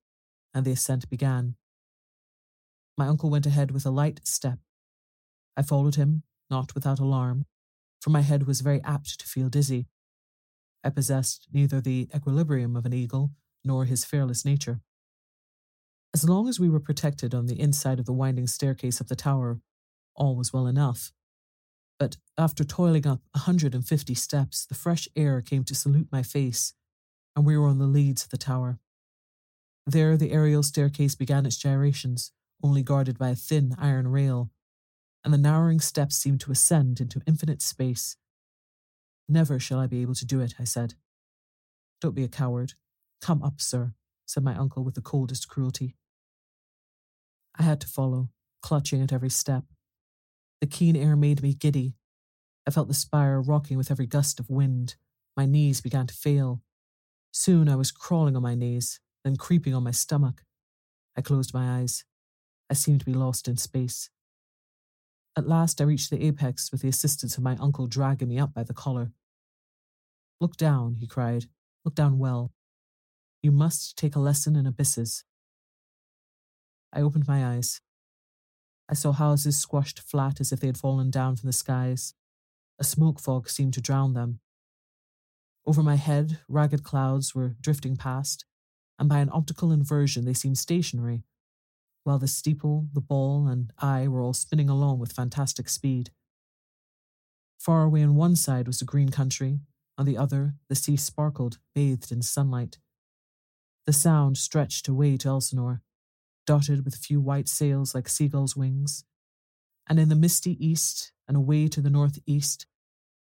and 0.52 0.64
the 0.64 0.72
ascent 0.72 1.08
began. 1.08 1.54
My 2.98 3.06
uncle 3.06 3.30
went 3.30 3.46
ahead 3.46 3.70
with 3.70 3.86
a 3.86 3.90
light 3.90 4.20
step. 4.24 4.58
I 5.56 5.62
followed 5.62 5.94
him, 5.94 6.24
not 6.50 6.74
without 6.74 6.98
alarm, 6.98 7.46
for 8.00 8.10
my 8.10 8.22
head 8.22 8.46
was 8.46 8.60
very 8.60 8.82
apt 8.82 9.20
to 9.20 9.26
feel 9.26 9.48
dizzy. 9.48 9.86
I 10.82 10.90
possessed 10.90 11.48
neither 11.52 11.80
the 11.80 12.08
equilibrium 12.14 12.76
of 12.76 12.86
an 12.86 12.92
eagle 12.92 13.32
nor 13.64 13.84
his 13.84 14.04
fearless 14.04 14.44
nature. 14.44 14.80
As 16.12 16.28
long 16.28 16.48
as 16.48 16.58
we 16.58 16.68
were 16.68 16.80
protected 16.80 17.34
on 17.34 17.46
the 17.46 17.60
inside 17.60 18.00
of 18.00 18.06
the 18.06 18.12
winding 18.12 18.46
staircase 18.46 19.00
of 19.00 19.08
the 19.08 19.16
tower, 19.16 19.60
all 20.16 20.34
was 20.34 20.52
well 20.52 20.66
enough. 20.66 21.12
But 21.98 22.16
after 22.36 22.64
toiling 22.64 23.06
up 23.06 23.20
a 23.34 23.40
hundred 23.40 23.74
and 23.74 23.86
fifty 23.86 24.14
steps, 24.14 24.66
the 24.66 24.74
fresh 24.74 25.08
air 25.14 25.40
came 25.40 25.64
to 25.64 25.74
salute 25.74 26.08
my 26.10 26.22
face, 26.22 26.74
and 27.36 27.46
we 27.46 27.56
were 27.56 27.68
on 27.68 27.78
the 27.78 27.86
leads 27.86 28.24
of 28.24 28.30
the 28.30 28.38
tower. 28.38 28.78
There, 29.86 30.16
the 30.16 30.32
aerial 30.32 30.62
staircase 30.62 31.14
began 31.14 31.46
its 31.46 31.56
gyrations, 31.56 32.32
only 32.62 32.82
guarded 32.82 33.18
by 33.18 33.30
a 33.30 33.36
thin 33.36 33.74
iron 33.78 34.08
rail, 34.08 34.50
and 35.24 35.32
the 35.32 35.38
narrowing 35.38 35.80
steps 35.80 36.16
seemed 36.16 36.40
to 36.40 36.52
ascend 36.52 37.00
into 37.00 37.22
infinite 37.26 37.62
space. 37.62 38.16
Never 39.28 39.60
shall 39.60 39.78
I 39.78 39.86
be 39.86 40.02
able 40.02 40.14
to 40.14 40.26
do 40.26 40.40
it, 40.40 40.54
I 40.58 40.64
said. 40.64 40.94
Don't 42.00 42.14
be 42.14 42.24
a 42.24 42.28
coward. 42.28 42.74
Come 43.20 43.42
up, 43.42 43.60
sir, 43.60 43.94
said 44.30 44.44
my 44.44 44.54
uncle 44.54 44.84
with 44.84 44.94
the 44.94 45.00
coldest 45.00 45.48
cruelty. 45.48 45.96
I 47.58 47.64
had 47.64 47.80
to 47.80 47.88
follow, 47.88 48.28
clutching 48.62 49.02
at 49.02 49.12
every 49.12 49.28
step. 49.28 49.64
The 50.60 50.68
keen 50.68 50.94
air 50.94 51.16
made 51.16 51.42
me 51.42 51.52
giddy. 51.52 51.96
I 52.66 52.70
felt 52.70 52.86
the 52.86 52.94
spire 52.94 53.40
rocking 53.40 53.76
with 53.76 53.90
every 53.90 54.06
gust 54.06 54.38
of 54.38 54.48
wind. 54.48 54.94
My 55.36 55.46
knees 55.46 55.80
began 55.80 56.06
to 56.06 56.14
fail. 56.14 56.62
Soon 57.32 57.68
I 57.68 57.74
was 57.74 57.90
crawling 57.90 58.36
on 58.36 58.42
my 58.42 58.54
knees, 58.54 59.00
then 59.24 59.34
creeping 59.34 59.74
on 59.74 59.82
my 59.82 59.90
stomach. 59.90 60.42
I 61.16 61.22
closed 61.22 61.52
my 61.52 61.80
eyes. 61.80 62.04
I 62.70 62.74
seemed 62.74 63.00
to 63.00 63.06
be 63.06 63.14
lost 63.14 63.48
in 63.48 63.56
space. 63.56 64.10
At 65.36 65.48
last 65.48 65.80
I 65.80 65.84
reached 65.84 66.10
the 66.10 66.24
apex 66.24 66.70
with 66.70 66.82
the 66.82 66.88
assistance 66.88 67.36
of 67.36 67.42
my 67.42 67.56
uncle 67.60 67.88
dragging 67.88 68.28
me 68.28 68.38
up 68.38 68.54
by 68.54 68.62
the 68.62 68.74
collar. 68.74 69.10
Look 70.40 70.56
down, 70.56 70.94
he 71.00 71.08
cried. 71.08 71.46
Look 71.84 71.96
down 71.96 72.18
well. 72.20 72.52
You 73.42 73.52
must 73.52 73.96
take 73.96 74.16
a 74.16 74.20
lesson 74.20 74.54
in 74.56 74.66
abysses. 74.66 75.24
I 76.92 77.00
opened 77.00 77.26
my 77.26 77.46
eyes. 77.54 77.80
I 78.88 78.94
saw 78.94 79.12
houses 79.12 79.56
squashed 79.56 80.00
flat 80.00 80.40
as 80.40 80.52
if 80.52 80.60
they 80.60 80.66
had 80.66 80.76
fallen 80.76 81.10
down 81.10 81.36
from 81.36 81.46
the 81.46 81.52
skies. 81.52 82.14
A 82.78 82.84
smoke 82.84 83.20
fog 83.20 83.48
seemed 83.48 83.74
to 83.74 83.80
drown 83.80 84.14
them. 84.14 84.40
Over 85.64 85.82
my 85.82 85.96
head, 85.96 86.40
ragged 86.48 86.82
clouds 86.82 87.34
were 87.34 87.56
drifting 87.60 87.96
past, 87.96 88.44
and 88.98 89.08
by 89.08 89.20
an 89.20 89.30
optical 89.32 89.72
inversion 89.72 90.24
they 90.24 90.34
seemed 90.34 90.58
stationary, 90.58 91.24
while 92.04 92.18
the 92.18 92.26
steeple, 92.26 92.88
the 92.92 93.00
ball, 93.00 93.46
and 93.46 93.72
I 93.78 94.08
were 94.08 94.22
all 94.22 94.32
spinning 94.32 94.68
along 94.68 94.98
with 94.98 95.12
fantastic 95.12 95.68
speed. 95.68 96.10
Far 97.58 97.84
away 97.84 98.02
on 98.02 98.16
one 98.16 98.36
side 98.36 98.66
was 98.66 98.78
the 98.78 98.84
green 98.84 99.10
country, 99.10 99.60
on 99.96 100.06
the 100.06 100.16
other, 100.16 100.54
the 100.68 100.74
sea 100.74 100.96
sparkled, 100.96 101.58
bathed 101.74 102.10
in 102.10 102.22
sunlight. 102.22 102.78
The 103.86 103.92
sound 103.92 104.38
stretched 104.38 104.88
away 104.88 105.16
to 105.18 105.28
Elsinore, 105.28 105.82
dotted 106.46 106.84
with 106.84 106.94
a 106.94 106.98
few 106.98 107.20
white 107.20 107.48
sails 107.48 107.94
like 107.94 108.08
seagulls' 108.08 108.56
wings. 108.56 109.04
And 109.88 109.98
in 109.98 110.08
the 110.08 110.14
misty 110.14 110.64
east 110.64 111.12
and 111.26 111.36
away 111.36 111.68
to 111.68 111.80
the 111.80 111.90
northeast 111.90 112.66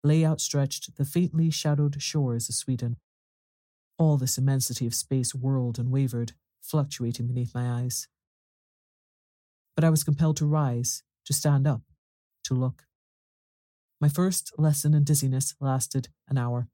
lay 0.04 0.26
outstretched 0.26 0.96
the 0.96 1.06
faintly 1.06 1.50
shadowed 1.50 2.02
shores 2.02 2.50
of 2.50 2.56
Sweden. 2.56 2.98
All 3.98 4.18
this 4.18 4.38
immensity 4.38 4.88
of 4.88 4.96
space 4.96 5.36
whirled 5.36 5.78
and 5.78 5.92
wavered, 5.92 6.34
fluctuating 6.62 7.28
beneath 7.28 7.54
my 7.54 7.70
eyes. 7.70 8.08
But 9.76 9.84
I 9.84 9.90
was 9.90 10.04
compelled 10.04 10.38
to 10.38 10.46
rise, 10.46 11.04
to 11.26 11.34
stand 11.34 11.68
up, 11.68 11.82
to 12.46 12.54
look. 12.54 12.86
My 14.02 14.10
first 14.10 14.54
lesson 14.58 14.94
in 14.94 15.04
dizziness 15.04 15.56
lasted 15.60 16.08
an 16.28 16.38
hour. 16.38 16.68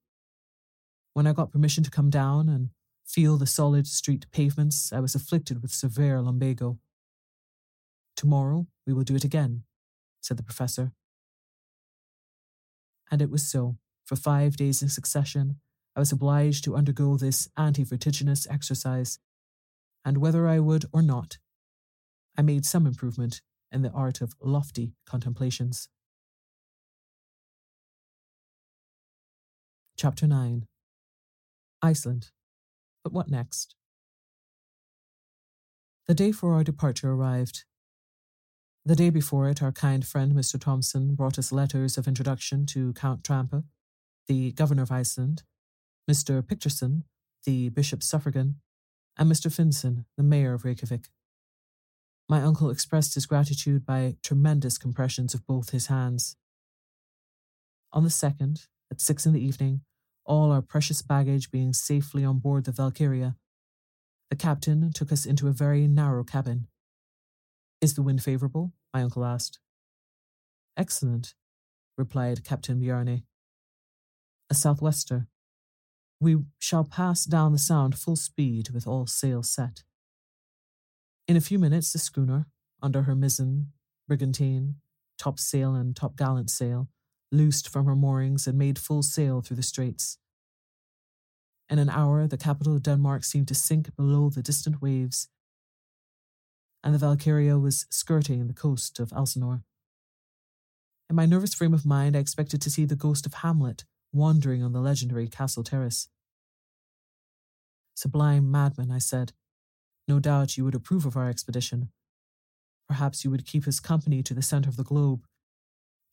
When 1.14 1.26
I 1.26 1.34
got 1.34 1.52
permission 1.52 1.84
to 1.84 1.92
come 1.92 2.10
down 2.10 2.50
and 2.50 2.70
feel 3.06 3.38
the 3.38 3.48
solid 3.48 3.88
street 3.88 4.26
pavements, 4.32 4.92
I 4.92 5.00
was 5.00 5.16
afflicted 5.16 5.62
with 5.62 5.72
severe 5.72 6.22
lumbago. 6.22 6.80
Tomorrow 8.16 8.68
we 8.86 8.94
will 8.94 9.04
do 9.04 9.16
it 9.16 9.24
again, 9.24 9.64
said 10.22 10.38
the 10.38 10.44
professor. 10.44 10.92
And 13.12 13.22
it 13.22 13.30
was 13.30 13.48
so. 13.48 13.78
For 14.06 14.16
five 14.16 14.56
days 14.56 14.82
in 14.82 14.90
succession, 14.90 15.60
I 15.96 16.00
was 16.00 16.12
obliged 16.12 16.64
to 16.66 16.76
undergo 16.76 17.18
this 17.18 17.50
anti 17.58 17.84
vertiginous 17.84 18.46
exercise, 18.50 19.20
and 20.04 20.18
whether 20.18 20.48
I 20.48 20.60
would 20.60 20.86
or 20.92 21.02
not, 21.02 21.38
I 22.38 22.42
made 22.42 22.66
some 22.66 22.86
improvement 22.86 23.42
in 23.72 23.82
the 23.82 23.92
art 23.92 24.22
of 24.22 24.36
lofty 24.42 24.94
contemplations. 25.06 25.90
Chapter 29.98 30.28
9 30.28 30.68
Iceland. 31.82 32.32
But 33.06 33.14
what 33.14 33.30
next? 33.30 33.76
The 36.08 36.16
day 36.16 36.32
for 36.32 36.56
our 36.56 36.64
departure 36.64 37.12
arrived. 37.12 37.64
The 38.84 38.96
day 38.96 39.12
before 39.12 39.48
it, 39.48 39.62
our 39.62 39.72
kind 39.72 40.04
friend 40.04 40.34
Mr. 40.34 40.60
Thompson 40.60 41.14
brought 41.14 41.38
us 41.38 41.52
letters 41.52 42.00
of 42.00 42.08
introduction 42.08 42.66
to 42.66 42.94
Count 42.94 43.24
Trampe, 43.24 43.64
the 44.28 44.54
Governor 44.54 44.82
of 44.82 44.92
Iceland, 44.92 45.44
Mr. 46.10 46.42
Picturson, 46.42 47.04
the 47.46 47.70
Bishop 47.70 48.02
Suffragan, 48.02 48.56
and 49.16 49.32
Mr. 49.32 49.52
Finsen, 49.52 50.06
the 50.18 50.24
Mayor 50.24 50.56
of 50.56 50.66
Reykjavik. 50.66 51.10
My 52.28 52.42
uncle 52.42 52.72
expressed 52.72 53.14
his 53.14 53.28
gratitude 53.28 53.86
by 53.86 54.16
tremendous 54.24 54.80
compressions 54.80 55.36
of 55.36 55.46
both 55.46 55.70
his 55.70 55.88
hands. 55.88 56.38
On 57.94 58.04
the 58.04 58.10
second, 58.10 58.64
at 58.90 59.00
six 59.00 59.28
in 59.28 59.34
the 59.34 59.46
evening, 59.46 59.82
all 60.26 60.52
our 60.52 60.62
precious 60.62 61.02
baggage 61.02 61.52
being 61.52 61.74
safely 61.74 62.26
on 62.26 62.40
board 62.40 62.66
the 62.66 62.72
Valkyria, 62.72 63.36
the 64.30 64.36
captain 64.36 64.92
took 64.92 65.12
us 65.12 65.26
into 65.26 65.48
a 65.48 65.52
very 65.52 65.88
narrow 65.88 66.24
cabin. 66.24 66.68
Is 67.82 67.94
the 67.94 68.02
wind 68.02 68.24
favourable? 68.24 68.74
my 68.94 69.04
uncle 69.04 69.26
asked. 69.26 69.60
Excellent, 70.78 71.36
replied 71.98 72.44
Captain 72.44 72.80
Bjarne. 72.80 73.24
A 74.50 74.54
southwester. 74.54 75.28
We 76.20 76.38
shall 76.60 76.84
pass 76.84 77.26
down 77.26 77.52
the 77.52 77.60
sound 77.60 77.96
full 77.96 78.16
speed 78.16 78.70
with 78.70 78.88
all 78.88 79.06
sails 79.06 79.52
set. 79.52 79.84
In 81.28 81.36
a 81.36 81.42
few 81.42 81.60
minutes, 81.60 81.92
the 81.92 82.00
schooner, 82.00 82.48
under 82.82 83.04
her 83.04 83.16
mizzen, 83.16 83.68
brigantine, 84.08 84.76
topsail, 85.18 85.76
and 85.76 85.96
topgallant 85.96 86.50
sail, 86.50 86.90
loosed 87.32 87.70
from 87.70 87.86
her 87.86 87.96
moorings 87.96 88.48
and 88.48 88.58
made 88.58 88.80
full 88.80 89.04
sail 89.04 89.42
through 89.42 89.58
the 89.58 89.64
straits. 89.64 90.18
In 91.70 91.80
an 91.80 91.90
hour, 91.90 92.28
the 92.28 92.38
capital 92.38 92.76
of 92.76 92.84
Denmark 92.84 93.24
seemed 93.24 93.48
to 93.48 93.56
sink 93.56 93.96
below 93.96 94.30
the 94.30 94.44
distant 94.44 94.82
waves, 94.82 95.30
and 96.84 96.94
the 96.94 97.00
Valkyria 97.00 97.58
was 97.58 97.88
skirting 97.90 98.48
the 98.48 98.54
coast 98.54 99.00
of 99.00 99.12
Elsinore. 99.12 99.64
In 101.10 101.16
my 101.16 101.26
nervous 101.26 101.54
frame 101.54 101.74
of 101.74 101.86
mind, 101.86 102.16
I 102.16 102.20
expected 102.20 102.62
to 102.62 102.70
see 102.70 102.86
the 102.86 102.96
ghost 102.96 103.26
of 103.26 103.36
Hamlet 103.36 103.86
wandering 104.14 104.64
on 104.64 104.74
the 104.74 104.80
legendary 104.80 105.28
castle 105.28 105.64
terrace. 105.64 106.08
Sublime 107.96 108.50
madman, 108.50 108.92
I 108.92 109.00
said, 109.00 109.34
no 110.08 110.20
doubt 110.20 110.58
you 110.58 110.64
would 110.64 110.76
approve 110.76 111.06
of 111.06 111.18
our 111.18 111.30
expedition. 111.30 111.90
Perhaps 112.88 113.24
you 113.24 113.32
would 113.32 113.46
keep 113.46 113.68
us 113.68 113.80
company 113.80 114.22
to 114.22 114.34
the 114.34 114.42
center 114.44 114.70
of 114.70 114.78
the 114.78 114.84
globe 114.84 115.26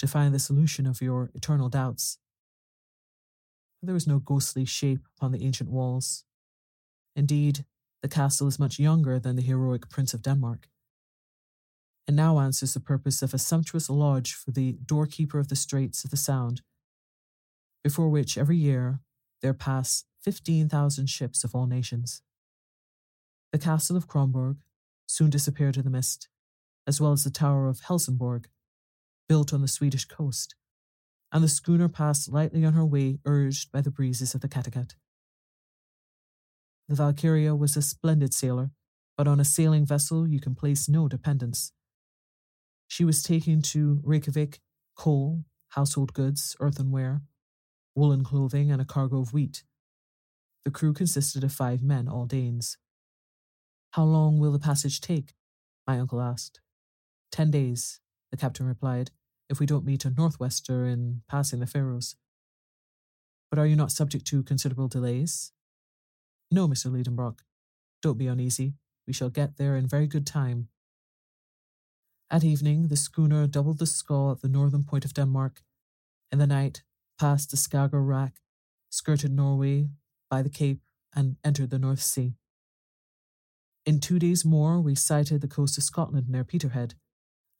to 0.02 0.08
find 0.08 0.34
the 0.34 0.38
solution 0.40 0.84
of 0.86 1.00
your 1.00 1.30
eternal 1.32 1.68
doubts. 1.68 2.18
There 3.82 3.94
was 3.94 4.06
no 4.08 4.18
ghostly 4.18 4.64
shape 4.64 5.06
upon 5.16 5.30
the 5.30 5.44
ancient 5.46 5.70
walls. 5.70 6.24
Indeed, 7.14 7.64
the 8.02 8.08
castle 8.08 8.48
is 8.48 8.58
much 8.58 8.80
younger 8.80 9.20
than 9.20 9.36
the 9.36 9.42
heroic 9.42 9.88
Prince 9.88 10.12
of 10.12 10.22
Denmark. 10.22 10.68
and 12.06 12.16
now 12.16 12.40
answers 12.40 12.74
the 12.74 12.80
purpose 12.80 13.22
of 13.22 13.32
a 13.32 13.38
sumptuous 13.38 13.88
lodge 13.88 14.34
for 14.34 14.50
the 14.50 14.72
doorkeeper 14.84 15.38
of 15.38 15.48
the 15.48 15.56
Straits 15.56 16.04
of 16.04 16.10
the 16.10 16.16
Sound, 16.16 16.62
before 17.84 18.08
which 18.08 18.36
every 18.36 18.56
year 18.56 19.00
there 19.40 19.54
pass 19.54 20.04
15,000 20.22 21.08
ships 21.08 21.44
of 21.44 21.54
all 21.54 21.66
nations. 21.66 22.22
The 23.52 23.58
castle 23.58 23.96
of 23.96 24.08
Kronborg 24.08 24.58
soon 25.06 25.30
disappeared 25.30 25.76
in 25.76 25.84
the 25.84 25.90
mist, 25.90 26.28
as 26.86 27.00
well 27.00 27.12
as 27.12 27.24
the 27.24 27.30
tower 27.30 27.68
of 27.68 27.80
Helsingborg, 27.80 28.48
built 29.32 29.54
on 29.54 29.62
the 29.62 29.66
Swedish 29.78 30.04
coast, 30.04 30.54
and 31.32 31.42
the 31.42 31.48
schooner 31.48 31.88
passed 31.88 32.30
lightly 32.30 32.66
on 32.66 32.74
her 32.74 32.84
way, 32.84 33.18
urged 33.24 33.72
by 33.72 33.80
the 33.80 33.90
breezes 33.90 34.34
of 34.34 34.42
the 34.42 34.46
Kattegat. 34.46 34.90
The 36.86 36.96
Valkyria 36.96 37.56
was 37.56 37.74
a 37.74 37.80
splendid 37.80 38.34
sailor, 38.34 38.72
but 39.16 39.26
on 39.26 39.40
a 39.40 39.44
sailing 39.46 39.86
vessel 39.86 40.28
you 40.28 40.38
can 40.38 40.54
place 40.54 40.86
no 40.86 41.08
dependence. 41.08 41.72
She 42.88 43.06
was 43.06 43.22
taking 43.22 43.62
to 43.72 44.02
Reykjavik 44.04 44.60
coal, 44.98 45.46
household 45.68 46.12
goods, 46.12 46.54
earthenware, 46.60 47.22
woolen 47.94 48.24
clothing, 48.24 48.70
and 48.70 48.82
a 48.82 48.84
cargo 48.84 49.22
of 49.22 49.32
wheat. 49.32 49.64
The 50.66 50.70
crew 50.70 50.92
consisted 50.92 51.42
of 51.42 51.52
five 51.52 51.82
men, 51.82 52.06
all 52.06 52.26
Danes. 52.26 52.76
How 53.92 54.04
long 54.04 54.38
will 54.38 54.52
the 54.52 54.58
passage 54.58 55.00
take? 55.00 55.32
My 55.86 55.98
uncle 55.98 56.20
asked. 56.20 56.60
Ten 57.30 57.50
days, 57.50 57.98
the 58.30 58.36
captain 58.36 58.66
replied, 58.66 59.10
if 59.52 59.60
we 59.60 59.66
don't 59.66 59.84
meet 59.84 60.06
a 60.06 60.10
northwester 60.10 60.90
in 60.90 61.22
passing 61.28 61.60
the 61.60 61.66
Faroes. 61.66 62.16
But 63.50 63.58
are 63.58 63.66
you 63.66 63.76
not 63.76 63.92
subject 63.92 64.26
to 64.28 64.42
considerable 64.42 64.88
delays? 64.88 65.52
No, 66.50 66.66
Mr. 66.66 66.90
Liedenbrock. 66.90 67.40
Don't 68.00 68.18
be 68.18 68.26
uneasy. 68.26 68.74
We 69.06 69.12
shall 69.12 69.28
get 69.28 69.58
there 69.58 69.76
in 69.76 69.86
very 69.86 70.06
good 70.06 70.26
time. 70.26 70.68
At 72.30 72.44
evening, 72.44 72.88
the 72.88 72.96
schooner 72.96 73.46
doubled 73.46 73.78
the 73.78 73.86
Skaw 73.86 74.32
at 74.32 74.40
the 74.40 74.48
northern 74.48 74.84
point 74.84 75.04
of 75.04 75.12
Denmark. 75.12 75.62
In 76.32 76.38
the 76.38 76.46
night, 76.46 76.82
passed 77.20 77.50
the 77.50 77.58
Skager 77.58 78.04
Rack, 78.06 78.36
skirted 78.88 79.32
Norway 79.32 79.90
by 80.30 80.40
the 80.40 80.48
Cape, 80.48 80.80
and 81.14 81.36
entered 81.44 81.68
the 81.68 81.78
North 81.78 82.00
Sea. 82.00 82.32
In 83.84 84.00
two 84.00 84.18
days 84.18 84.46
more, 84.46 84.80
we 84.80 84.94
sighted 84.94 85.42
the 85.42 85.48
coast 85.48 85.76
of 85.76 85.84
Scotland 85.84 86.30
near 86.30 86.42
Peterhead, 86.42 86.94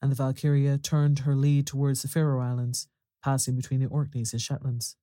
and 0.03 0.11
the 0.11 0.15
Valkyria 0.17 0.77
turned 0.77 1.19
her 1.19 1.33
lead 1.33 1.65
towards 1.65 2.01
the 2.01 2.09
Faroe 2.09 2.41
Islands, 2.41 2.89
passing 3.23 3.55
between 3.55 3.79
the 3.79 3.87
Orkneys 3.87 4.33
and 4.33 4.41
Shetlands. 4.41 4.97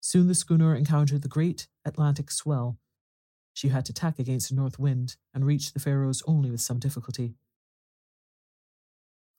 Soon 0.00 0.26
the 0.26 0.34
schooner 0.34 0.74
encountered 0.74 1.20
the 1.20 1.28
great 1.28 1.68
Atlantic 1.84 2.30
swell, 2.30 2.78
she 3.52 3.68
had 3.68 3.84
to 3.84 3.92
tack 3.92 4.18
against 4.18 4.50
a 4.50 4.54
north 4.54 4.78
wind 4.78 5.16
and 5.34 5.44
reached 5.44 5.74
the 5.74 5.80
Faroes 5.80 6.22
only 6.26 6.50
with 6.50 6.62
some 6.62 6.78
difficulty. 6.78 7.34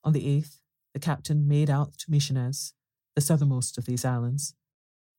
On 0.03 0.13
the 0.13 0.27
8th, 0.27 0.59
the 0.93 0.99
captain 0.99 1.47
made 1.47 1.71
out 1.71 1.97
to 1.97 2.11
Mykines, 2.11 2.73
the 3.15 3.21
southernmost 3.21 3.79
of 3.79 3.85
these 3.85 4.05
islands, 4.05 4.53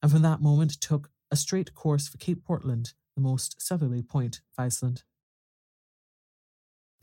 and 0.04 0.12
from 0.12 0.22
that 0.22 0.40
moment 0.40 0.80
took 0.80 1.10
a 1.32 1.36
straight 1.36 1.74
course 1.74 2.06
for 2.06 2.18
Cape 2.18 2.44
Portland, 2.44 2.92
the 3.16 3.22
most 3.22 3.60
southerly 3.60 4.02
point 4.02 4.36
of 4.36 4.62
Iceland. 4.64 5.02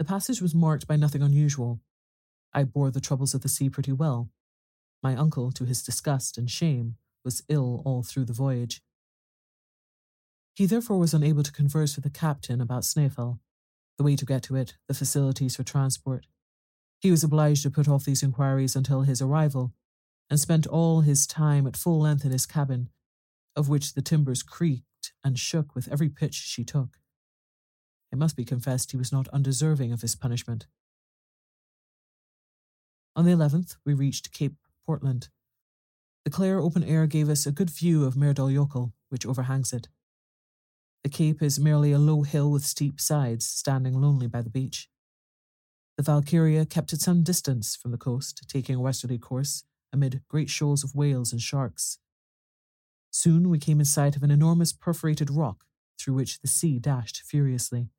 The 0.02 0.06
passage 0.06 0.42
was 0.42 0.56
marked 0.56 0.88
by 0.88 0.96
nothing 0.96 1.22
unusual. 1.22 1.80
I 2.56 2.64
bore 2.64 2.90
the 2.90 3.00
troubles 3.00 3.36
of 3.36 3.42
the 3.42 3.48
sea 3.48 3.70
pretty 3.70 3.92
well. 3.92 4.32
My 5.04 5.16
uncle, 5.16 5.52
to 5.52 5.64
his 5.64 5.84
disgust 5.84 6.40
and 6.40 6.50
shame, 6.50 6.96
was 7.24 7.44
ill 7.50 7.84
all 7.86 8.02
through 8.02 8.26
the 8.26 8.34
voyage. 8.34 8.82
He 10.56 10.66
therefore 10.66 10.98
was 10.98 11.14
unable 11.14 11.44
to 11.44 11.52
converse 11.52 11.96
with 11.96 12.04
the 12.04 12.10
captain 12.10 12.62
about 12.62 12.82
Snaefell, 12.84 13.42
the 14.00 14.04
way 14.04 14.16
to 14.16 14.26
get 14.26 14.42
to 14.42 14.56
it, 14.56 14.74
the 14.88 14.96
facilities 14.96 15.56
for 15.56 15.62
transport. 15.62 16.26
He 17.00 17.12
was 17.12 17.24
obliged 17.24 17.62
to 17.62 17.70
put 17.70 17.88
off 17.88 18.04
these 18.04 18.24
inquiries 18.24 18.76
until 18.76 19.04
his 19.04 19.22
arrival, 19.22 19.72
and 20.32 20.40
spent 20.40 20.66
all 20.66 21.02
his 21.02 21.28
time 21.28 21.68
at 21.68 21.78
full 21.78 22.00
length 22.00 22.26
in 22.26 22.32
his 22.32 22.48
cabin, 22.48 22.90
of 23.56 23.70
which 23.70 23.94
the 23.94 24.02
timbers 24.02 24.42
creaked 24.42 25.14
and 25.24 25.38
shook 25.38 25.76
with 25.76 25.88
every 25.90 26.10
pitch 26.10 26.34
she 26.34 26.64
took. 26.64 26.98
It 28.12 28.18
must 28.18 28.36
be 28.36 28.46
confessed 28.46 28.92
he 28.92 28.98
was 28.98 29.12
not 29.12 29.28
undeserving 29.30 29.92
of 29.94 30.02
his 30.02 30.16
punishment. 30.16 30.68
On 33.16 33.26
the 33.26 33.32
11th, 33.32 33.78
we 33.86 33.94
reached 33.94 34.34
Cape 34.34 34.56
Portland. 34.86 35.30
The 36.26 36.32
clear 36.32 36.60
open 36.60 36.84
air 36.84 37.08
gave 37.08 37.30
us 37.30 37.46
a 37.46 37.52
good 37.52 37.70
view 37.70 38.06
of 38.06 38.16
Myrdal 38.16 38.92
which 39.10 39.26
overhangs 39.26 39.74
it. 39.74 39.88
The 41.04 41.10
cape 41.10 41.42
is 41.42 41.60
merely 41.60 41.92
a 41.92 41.98
low 41.98 42.22
hill 42.22 42.52
with 42.52 42.64
steep 42.64 43.02
sides, 43.02 43.46
standing 43.46 44.00
lonely 44.00 44.28
by 44.28 44.42
the 44.42 44.52
beach. 44.52 44.88
The 45.98 46.04
Valkyria 46.04 46.66
kept 46.66 46.94
at 46.94 47.00
some 47.00 47.24
distance 47.24 47.76
from 47.76 47.92
the 47.92 47.98
coast, 47.98 48.46
taking 48.48 48.76
a 48.76 48.82
westerly 48.82 49.18
course 49.18 49.64
amid 49.92 50.22
great 50.28 50.50
shoals 50.50 50.84
of 50.84 50.96
whales 50.96 51.32
and 51.32 51.42
sharks. 51.42 51.98
Soon 53.10 53.50
we 53.50 53.60
came 53.60 53.80
in 53.80 53.86
sight 53.86 54.16
of 54.16 54.24
an 54.24 54.32
enormous 54.32 54.72
perforated 54.72 55.30
rock 55.30 55.66
through 56.00 56.14
which 56.14 56.40
the 56.40 56.48
sea 56.48 56.80
dashed 56.80 57.24
furiously. 57.26 57.90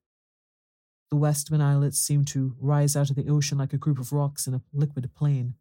The 1.12 1.16
Westman 1.16 1.60
islets 1.60 1.98
seemed 1.98 2.26
to 2.28 2.56
rise 2.58 2.96
out 2.96 3.10
of 3.10 3.16
the 3.16 3.28
ocean 3.28 3.58
like 3.58 3.74
a 3.74 3.76
group 3.76 3.98
of 3.98 4.14
rocks 4.14 4.46
in 4.46 4.54
a 4.54 4.62
liquid 4.72 5.10
plain. 5.14 5.56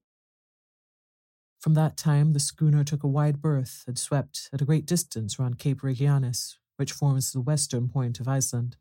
From 1.59 1.73
that 1.73 1.97
time, 1.97 2.31
the 2.31 2.39
schooner 2.39 2.85
took 2.85 3.03
a 3.03 3.07
wide 3.09 3.41
berth 3.41 3.83
and 3.85 3.99
swept 3.99 4.49
at 4.53 4.61
a 4.61 4.65
great 4.65 4.85
distance 4.85 5.37
round 5.37 5.59
Cape 5.59 5.81
Reykjanes, 5.81 6.55
which 6.77 6.93
forms 6.93 7.33
the 7.33 7.41
western 7.41 7.89
point 7.89 8.21
of 8.21 8.29
Iceland. 8.29 8.77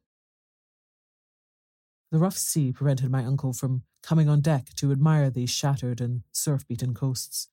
The 2.13 2.21
rough 2.21 2.37
sea 2.37 2.71
prevented 2.71 3.11
my 3.11 3.25
uncle 3.25 3.53
from 3.53 3.83
coming 4.01 4.29
on 4.29 4.41
deck 4.41 4.69
to 4.77 4.93
admire 4.93 5.29
these 5.29 5.51
shattered 5.51 6.01
and 6.01 6.23
surf 6.31 6.69
beaten 6.69 6.95
coasts. 6.95 7.49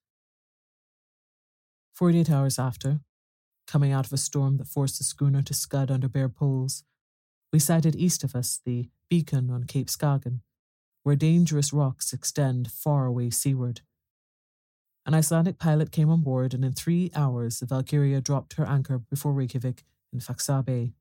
Forty 1.96 2.20
eight 2.20 2.30
hours 2.30 2.60
after, 2.60 3.00
coming 3.66 3.92
out 3.92 4.06
of 4.06 4.14
a 4.14 4.18
storm 4.18 4.58
that 4.58 4.68
forced 4.68 5.00
the 5.00 5.04
schooner 5.04 5.42
to 5.42 5.56
scud 5.56 5.90
under 5.90 6.08
bare 6.08 6.30
poles, 6.30 6.84
we 7.52 7.60
sighted 7.60 7.96
east 7.96 8.24
of 8.24 8.36
us 8.36 8.60
the 8.66 8.90
beacon 9.10 9.50
on 9.50 9.64
Cape 9.64 9.88
Skagen, 9.88 10.42
where 11.04 11.16
dangerous 11.16 11.72
rocks 11.72 12.14
extend 12.14 12.72
far 12.72 13.06
away 13.06 13.30
seaward. 13.30 13.82
An 15.06 15.14
Icelandic 15.14 15.58
pilot 15.58 15.92
came 15.92 16.10
on 16.10 16.22
board, 16.22 16.54
and 16.54 16.66
in 16.66 16.74
three 16.74 17.12
hours 17.16 17.60
the 17.60 17.66
Valkyria 17.66 18.20
dropped 18.20 18.54
her 18.54 18.66
anchor 18.66 18.98
before 18.98 19.32
Reykjavik 19.32 19.86
in 20.12 20.20
Faxa 20.20 20.66
Bay. 20.66 20.92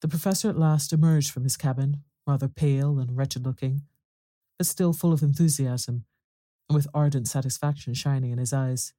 The 0.00 0.08
professor 0.08 0.48
at 0.48 0.58
last 0.58 0.92
emerged 0.92 1.30
from 1.30 1.42
his 1.42 1.56
cabin, 1.56 2.02
rather 2.26 2.48
pale 2.48 2.98
and 3.00 3.16
wretched 3.16 3.44
looking, 3.44 3.82
but 4.58 4.66
still 4.66 4.92
full 4.92 5.12
of 5.12 5.22
enthusiasm 5.22 6.04
and 6.68 6.76
with 6.76 6.86
ardent 6.94 7.26
satisfaction 7.26 7.94
shining 7.94 8.30
in 8.30 8.38
his 8.38 8.52
eyes. 8.52 8.92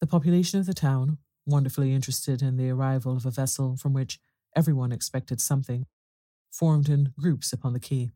The 0.00 0.06
population 0.06 0.60
of 0.60 0.66
the 0.66 0.74
town, 0.74 1.18
wonderfully 1.46 1.92
interested 1.92 2.42
in 2.42 2.56
the 2.56 2.70
arrival 2.70 3.16
of 3.16 3.26
a 3.26 3.30
vessel 3.30 3.76
from 3.76 3.92
which 3.92 4.20
everyone 4.56 4.92
expected 4.92 5.40
something, 5.40 5.86
formed 6.50 6.88
in 6.88 7.12
groups 7.18 7.52
upon 7.52 7.72
the 7.72 7.80
quay. 7.80 8.12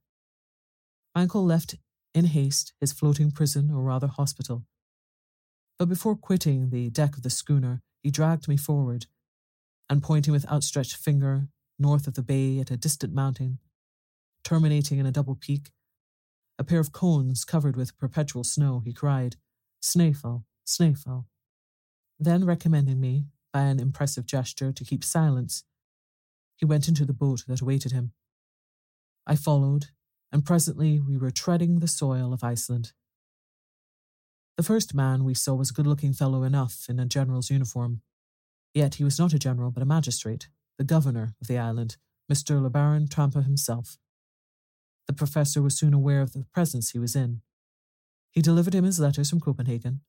Uncle 1.14 1.44
left 1.44 1.76
in 2.14 2.26
haste 2.26 2.72
his 2.80 2.92
floating 2.92 3.30
prison, 3.30 3.70
or 3.70 3.82
rather 3.82 4.06
hospital. 4.06 4.64
But 5.78 5.88
before 5.88 6.16
quitting 6.16 6.70
the 6.70 6.90
deck 6.90 7.16
of 7.16 7.22
the 7.22 7.30
schooner, 7.30 7.82
he 8.02 8.10
dragged 8.10 8.48
me 8.48 8.56
forward 8.56 9.06
and 9.90 10.02
pointing 10.02 10.32
with 10.32 10.48
outstretched 10.48 10.96
finger 10.96 11.48
north 11.78 12.06
of 12.06 12.14
the 12.14 12.22
bay 12.22 12.58
at 12.58 12.70
a 12.70 12.76
distant 12.76 13.14
mountain, 13.14 13.58
terminating 14.42 14.98
in 14.98 15.06
a 15.06 15.12
double 15.12 15.36
peak, 15.36 15.70
a 16.58 16.64
pair 16.64 16.80
of 16.80 16.92
cones 16.92 17.44
covered 17.44 17.76
with 17.76 17.96
perpetual 17.98 18.42
snow, 18.42 18.82
he 18.84 18.92
cried, 18.92 19.36
Snaefell, 19.80 20.44
Snaefell. 20.66 21.26
Then, 22.18 22.44
recommending 22.44 23.00
me, 23.00 23.26
by 23.52 23.62
an 23.62 23.78
impressive 23.78 24.26
gesture, 24.26 24.72
to 24.72 24.84
keep 24.84 25.04
silence, 25.04 25.62
he 26.58 26.66
went 26.66 26.86
into 26.88 27.06
the 27.06 27.14
boat 27.14 27.44
that 27.48 27.62
awaited 27.62 27.92
him. 27.92 28.12
I 29.26 29.34
followed, 29.34 29.86
and 30.30 30.44
presently 30.44 31.00
we 31.00 31.16
were 31.16 31.30
treading 31.30 31.78
the 31.78 31.88
soil 31.88 32.34
of 32.34 32.44
Iceland. 32.44 32.92
The 34.58 34.62
first 34.62 34.94
man 34.94 35.24
we 35.24 35.32
saw 35.32 35.54
was 35.54 35.70
a 35.70 35.74
good 35.74 35.86
looking 35.86 36.12
fellow 36.12 36.42
enough 36.42 36.86
in 36.90 37.00
a 37.00 37.06
general's 37.06 37.48
uniform, 37.48 38.02
Yet 38.74 38.96
he 38.96 39.04
was 39.04 39.18
not 39.18 39.32
a 39.32 39.38
general, 39.38 39.70
but 39.70 39.82
a 39.82 39.86
magistrate, 39.86 40.48
the 40.76 40.84
governor 40.84 41.34
of 41.40 41.48
the 41.48 41.58
island, 41.58 41.96
Mr. 42.30 42.62
Le 42.62 42.70
Baron 42.70 43.08
Trampe 43.08 43.42
himself. 43.42 43.98
The 45.06 45.14
professor 45.14 45.62
was 45.62 45.76
soon 45.76 45.94
aware 45.94 46.20
of 46.20 46.32
the 46.32 46.44
presence 46.52 46.90
he 46.90 46.98
was 46.98 47.16
in. 47.16 47.40
He 48.30 48.42
delivered 48.42 48.74
him 48.74 48.84
his 48.84 49.00
letters 49.00 49.30
from 49.30 49.40
Copenhagen, 49.40 50.02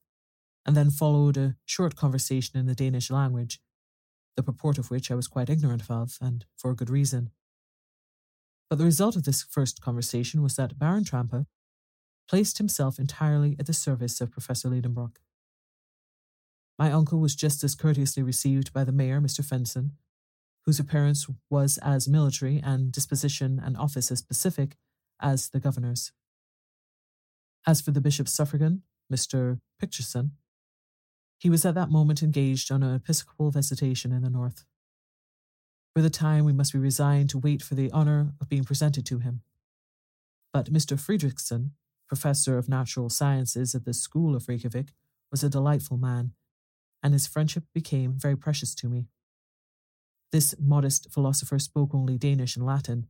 and 0.65 0.75
then 0.75 0.91
followed 0.91 1.37
a 1.37 1.55
short 1.65 1.95
conversation 1.95 2.59
in 2.59 2.65
the 2.65 2.75
Danish 2.75 3.09
language, 3.09 3.59
the 4.35 4.43
purport 4.43 4.77
of 4.77 4.89
which 4.89 5.11
I 5.11 5.15
was 5.15 5.27
quite 5.27 5.49
ignorant 5.49 5.89
of, 5.89 6.17
and 6.21 6.45
for 6.57 6.71
a 6.71 6.75
good 6.75 6.89
reason. 6.89 7.31
But 8.69 8.77
the 8.77 8.85
result 8.85 9.15
of 9.15 9.23
this 9.23 9.43
first 9.43 9.81
conversation 9.81 10.41
was 10.41 10.55
that 10.55 10.77
Baron 10.77 11.03
Trampe 11.03 11.45
placed 12.27 12.59
himself 12.59 12.99
entirely 12.99 13.55
at 13.59 13.65
the 13.65 13.73
service 13.73 14.21
of 14.21 14.31
Professor 14.31 14.69
Liedenbrock. 14.69 15.17
My 16.77 16.91
uncle 16.91 17.19
was 17.19 17.35
just 17.35 17.63
as 17.63 17.75
courteously 17.75 18.23
received 18.23 18.71
by 18.71 18.83
the 18.83 18.91
mayor, 18.91 19.19
Mr. 19.19 19.43
Finsen, 19.43 19.91
whose 20.65 20.79
appearance 20.79 21.27
was 21.49 21.79
as 21.79 22.07
military 22.07 22.61
and 22.63 22.91
disposition 22.91 23.59
and 23.63 23.75
office 23.75 24.11
as 24.11 24.21
pacific 24.21 24.77
as 25.19 25.49
the 25.49 25.59
governor's. 25.59 26.11
As 27.65 27.81
for 27.81 27.91
the 27.91 28.01
bishop's 28.01 28.31
suffragan, 28.31 28.83
Mr. 29.11 29.59
Picturson, 29.81 30.31
he 31.39 31.49
was 31.49 31.65
at 31.65 31.75
that 31.75 31.89
moment 31.89 32.21
engaged 32.21 32.71
on 32.71 32.83
an 32.83 32.93
episcopal 32.93 33.49
visitation 33.49 34.11
in 34.11 34.21
the 34.21 34.29
north. 34.29 34.65
For 35.95 36.01
the 36.01 36.09
time, 36.09 36.45
we 36.45 36.53
must 36.53 36.73
be 36.73 36.79
resigned 36.79 37.29
to 37.31 37.39
wait 37.39 37.63
for 37.63 37.75
the 37.75 37.91
honour 37.91 38.33
of 38.39 38.49
being 38.49 38.63
presented 38.63 39.05
to 39.07 39.19
him. 39.19 39.41
But 40.53 40.71
Mr. 40.71 40.99
Fridriksson, 40.99 41.71
professor 42.07 42.57
of 42.57 42.69
natural 42.69 43.09
sciences 43.09 43.73
at 43.73 43.85
the 43.85 43.93
School 43.93 44.35
of 44.35 44.47
Reykjavik, 44.47 44.93
was 45.31 45.43
a 45.43 45.49
delightful 45.49 45.97
man 45.97 46.33
and 47.01 47.13
his 47.13 47.27
friendship 47.27 47.63
became 47.73 48.13
very 48.13 48.35
precious 48.35 48.75
to 48.75 48.89
me. 48.89 49.07
This 50.31 50.55
modest 50.59 51.11
philosopher 51.11 51.59
spoke 51.59 51.93
only 51.93 52.17
Danish 52.17 52.55
and 52.55 52.65
Latin. 52.65 53.07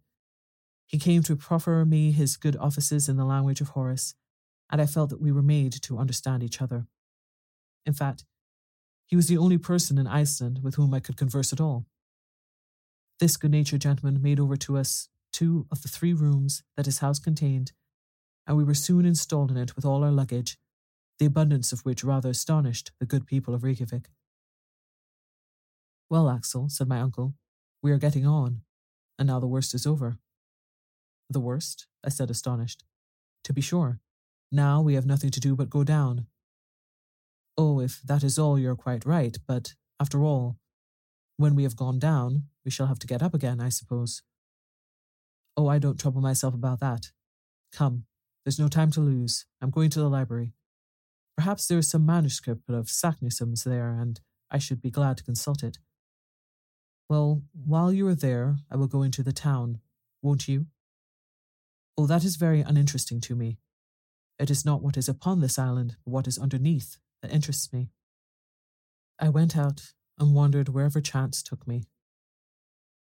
He 0.86 0.98
came 0.98 1.22
to 1.24 1.36
proffer 1.36 1.86
me 1.86 2.12
his 2.12 2.38
good 2.38 2.56
offices 2.58 3.10
in 3.10 3.18
the 3.18 3.26
language 3.26 3.62
of 3.62 3.70
Horace, 3.70 4.16
and 4.72 4.82
I 4.82 4.86
felt 4.86 5.10
that 5.10 5.22
we 5.22 5.32
were 5.32 5.42
made 5.42 5.74
to 5.84 5.98
understand 5.98 6.44
each 6.44 6.62
other. 6.62 6.88
In 7.90 7.96
fact, 7.96 8.24
he 9.08 9.16
was 9.16 9.26
the 9.26 9.40
only 9.40 9.58
person 9.58 9.98
in 9.98 10.06
Iceland 10.06 10.60
with 10.62 10.76
whom 10.76 10.94
I 10.94 11.00
could 11.00 11.18
converse 11.18 11.52
at 11.52 11.60
all. 11.60 11.88
This 13.20 13.36
good 13.36 13.50
natured 13.50 13.82
gentleman 13.82 14.22
made 14.22 14.40
over 14.40 14.56
to 14.58 14.78
us 14.78 15.10
two 15.34 15.66
of 15.72 15.82
the 15.82 15.88
three 15.88 16.14
rooms 16.14 16.62
that 16.78 16.86
his 16.86 17.00
house 17.00 17.18
contained, 17.18 17.72
and 18.46 18.56
we 18.56 18.64
were 18.64 18.76
soon 18.76 19.06
installed 19.06 19.50
in 19.50 19.58
it 19.58 19.76
with 19.76 19.86
all 19.86 20.04
our 20.04 20.12
luggage 20.12 20.60
the 21.18 21.26
abundance 21.26 21.72
of 21.72 21.80
which 21.80 22.04
rather 22.04 22.30
astonished 22.30 22.92
the 23.00 23.08
good 23.08 23.26
people 23.26 23.56
of 23.56 23.64
Reykjavik. 23.64 24.12
Well, 26.12 26.30
Axel, 26.30 26.70
said 26.70 26.88
my 26.88 27.02
uncle, 27.02 27.34
we 27.82 27.92
are 27.92 27.98
getting 27.98 28.28
on, 28.28 28.62
and 29.18 29.28
now 29.28 29.40
the 29.40 29.48
worst 29.48 29.74
is 29.74 29.88
over. 29.88 30.20
The 31.28 31.40
worst? 31.40 31.88
I 32.06 32.10
said, 32.10 32.30
astonished. 32.30 32.84
To 33.46 33.52
be 33.52 33.62
sure. 33.62 34.00
Now 34.52 34.80
we 34.80 34.94
have 34.94 35.08
nothing 35.08 35.32
to 35.32 35.40
do 35.40 35.56
but 35.56 35.72
go 35.72 35.84
down. 35.84 36.28
Oh, 37.62 37.82
if 37.82 38.02
that 38.04 38.24
is 38.24 38.40
all, 38.40 38.58
you're 38.58 38.78
quite 38.78 39.06
right, 39.06 39.38
but 39.46 39.74
after 40.00 40.24
all, 40.24 40.56
when 41.36 41.56
we 41.56 41.64
have 41.64 41.76
gone 41.76 42.00
down, 42.00 42.44
we 42.64 42.72
shall 42.72 42.86
have 42.86 43.00
to 43.00 43.08
get 43.08 43.22
up 43.22 43.34
again, 43.34 43.60
I 43.60 43.68
suppose. 43.68 44.22
Oh, 45.58 45.68
I 45.68 45.78
don't 45.78 46.00
trouble 46.00 46.22
myself 46.22 46.54
about 46.54 46.80
that. 46.80 47.12
Come, 47.74 48.06
there's 48.46 48.60
no 48.60 48.70
time 48.70 48.92
to 48.92 49.02
lose. 49.02 49.46
I'm 49.62 49.72
going 49.72 49.90
to 49.90 50.00
the 50.00 50.08
library. 50.08 50.54
Perhaps 51.36 51.68
there 51.68 51.78
is 51.78 51.90
some 51.90 52.06
manuscript 52.06 52.70
of 52.70 52.86
Saknussemm's 52.86 53.66
there, 53.66 53.90
and 53.90 54.22
I 54.50 54.58
should 54.58 54.82
be 54.82 54.90
glad 54.90 55.18
to 55.18 55.26
consult 55.26 55.62
it. 55.62 55.80
Well, 57.10 57.44
while 57.52 57.92
you 57.92 58.08
are 58.08 58.16
there, 58.16 58.56
I 58.72 58.78
will 58.78 58.88
go 58.88 59.02
into 59.02 59.22
the 59.22 59.34
town, 59.34 59.82
won't 60.22 60.48
you? 60.48 60.68
Oh, 61.98 62.08
that 62.08 62.24
is 62.24 62.38
very 62.38 62.62
uninteresting 62.62 63.20
to 63.20 63.36
me. 63.36 63.58
It 64.40 64.50
is 64.50 64.64
not 64.64 64.82
what 64.82 64.96
is 64.96 65.10
upon 65.10 65.42
this 65.42 65.60
island, 65.60 65.98
but 66.06 66.12
what 66.12 66.26
is 66.26 66.38
underneath 66.38 66.96
that 67.22 67.32
interests 67.32 67.72
me. 67.74 67.90
I 69.20 69.30
went 69.30 69.58
out 69.58 69.94
and 70.18 70.34
wandered 70.34 70.70
wherever 70.70 71.02
chance 71.02 71.44
took 71.44 71.68
me. 71.68 71.84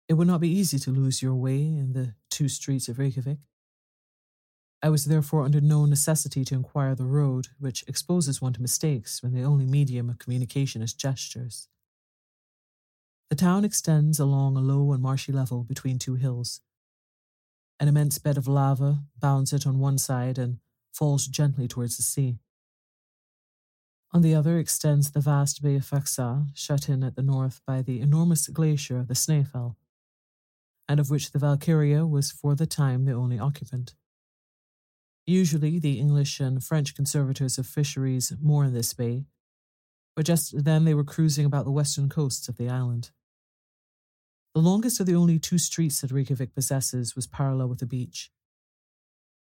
It 0.08 0.14
would 0.14 0.26
not 0.26 0.40
be 0.40 0.48
easy 0.48 0.78
to 0.78 0.90
lose 0.90 1.22
your 1.22 1.34
way 1.34 1.58
in 1.58 1.92
the 1.92 2.14
two 2.30 2.48
streets 2.48 2.88
of 2.88 2.98
Reykjavik. 2.98 3.38
I 4.82 4.88
was 4.90 5.06
therefore 5.06 5.44
under 5.44 5.60
no 5.60 5.84
necessity 5.86 6.44
to 6.46 6.54
inquire 6.54 6.94
the 6.94 7.04
road, 7.04 7.48
which 7.58 7.84
exposes 7.88 8.40
one 8.40 8.52
to 8.54 8.62
mistakes 8.62 9.22
when 9.22 9.34
the 9.34 9.42
only 9.42 9.66
medium 9.66 10.08
of 10.08 10.18
communication 10.18 10.82
is 10.82 10.94
gestures. 10.94 11.68
The 13.28 13.36
town 13.36 13.64
extends 13.64 14.18
along 14.18 14.56
a 14.56 14.60
low 14.60 14.92
and 14.92 15.02
marshy 15.02 15.32
level 15.32 15.64
between 15.64 15.98
two 15.98 16.14
hills. 16.14 16.60
An 17.80 17.88
immense 17.88 18.18
bed 18.18 18.38
of 18.38 18.48
lava 18.48 19.00
bounds 19.18 19.52
it 19.52 19.66
on 19.66 19.78
one 19.78 19.98
side 19.98 20.38
and 20.38 20.58
falls 20.92 21.26
gently 21.26 21.68
towards 21.68 21.96
the 21.96 22.02
sea. 22.02 22.38
On 24.10 24.22
the 24.22 24.34
other 24.34 24.58
extends 24.58 25.10
the 25.10 25.20
vast 25.20 25.62
Bay 25.62 25.76
of 25.76 25.84
Faxa, 25.84 26.46
shut 26.54 26.88
in 26.88 27.04
at 27.04 27.14
the 27.14 27.22
north 27.22 27.60
by 27.66 27.82
the 27.82 28.00
enormous 28.00 28.48
glacier, 28.48 29.04
the 29.04 29.14
Snæfell, 29.14 29.76
and 30.88 30.98
of 30.98 31.10
which 31.10 31.32
the 31.32 31.38
Valkyria 31.38 32.06
was 32.06 32.30
for 32.30 32.54
the 32.54 32.66
time 32.66 33.04
the 33.04 33.12
only 33.12 33.38
occupant. 33.38 33.94
Usually, 35.26 35.78
the 35.78 35.98
English 35.98 36.40
and 36.40 36.64
French 36.64 36.94
conservators 36.94 37.58
of 37.58 37.66
fisheries 37.66 38.32
moor 38.40 38.64
in 38.64 38.72
this 38.72 38.94
bay, 38.94 39.26
but 40.16 40.24
just 40.24 40.64
then 40.64 40.86
they 40.86 40.94
were 40.94 41.04
cruising 41.04 41.44
about 41.44 41.66
the 41.66 41.70
western 41.70 42.08
coasts 42.08 42.48
of 42.48 42.56
the 42.56 42.70
island. 42.70 43.10
The 44.54 44.62
longest 44.62 45.00
of 45.00 45.06
the 45.06 45.14
only 45.14 45.38
two 45.38 45.58
streets 45.58 46.00
that 46.00 46.10
Reykjavik 46.10 46.54
possesses 46.54 47.14
was 47.14 47.26
parallel 47.26 47.68
with 47.68 47.80
the 47.80 47.86
beach. 47.86 48.30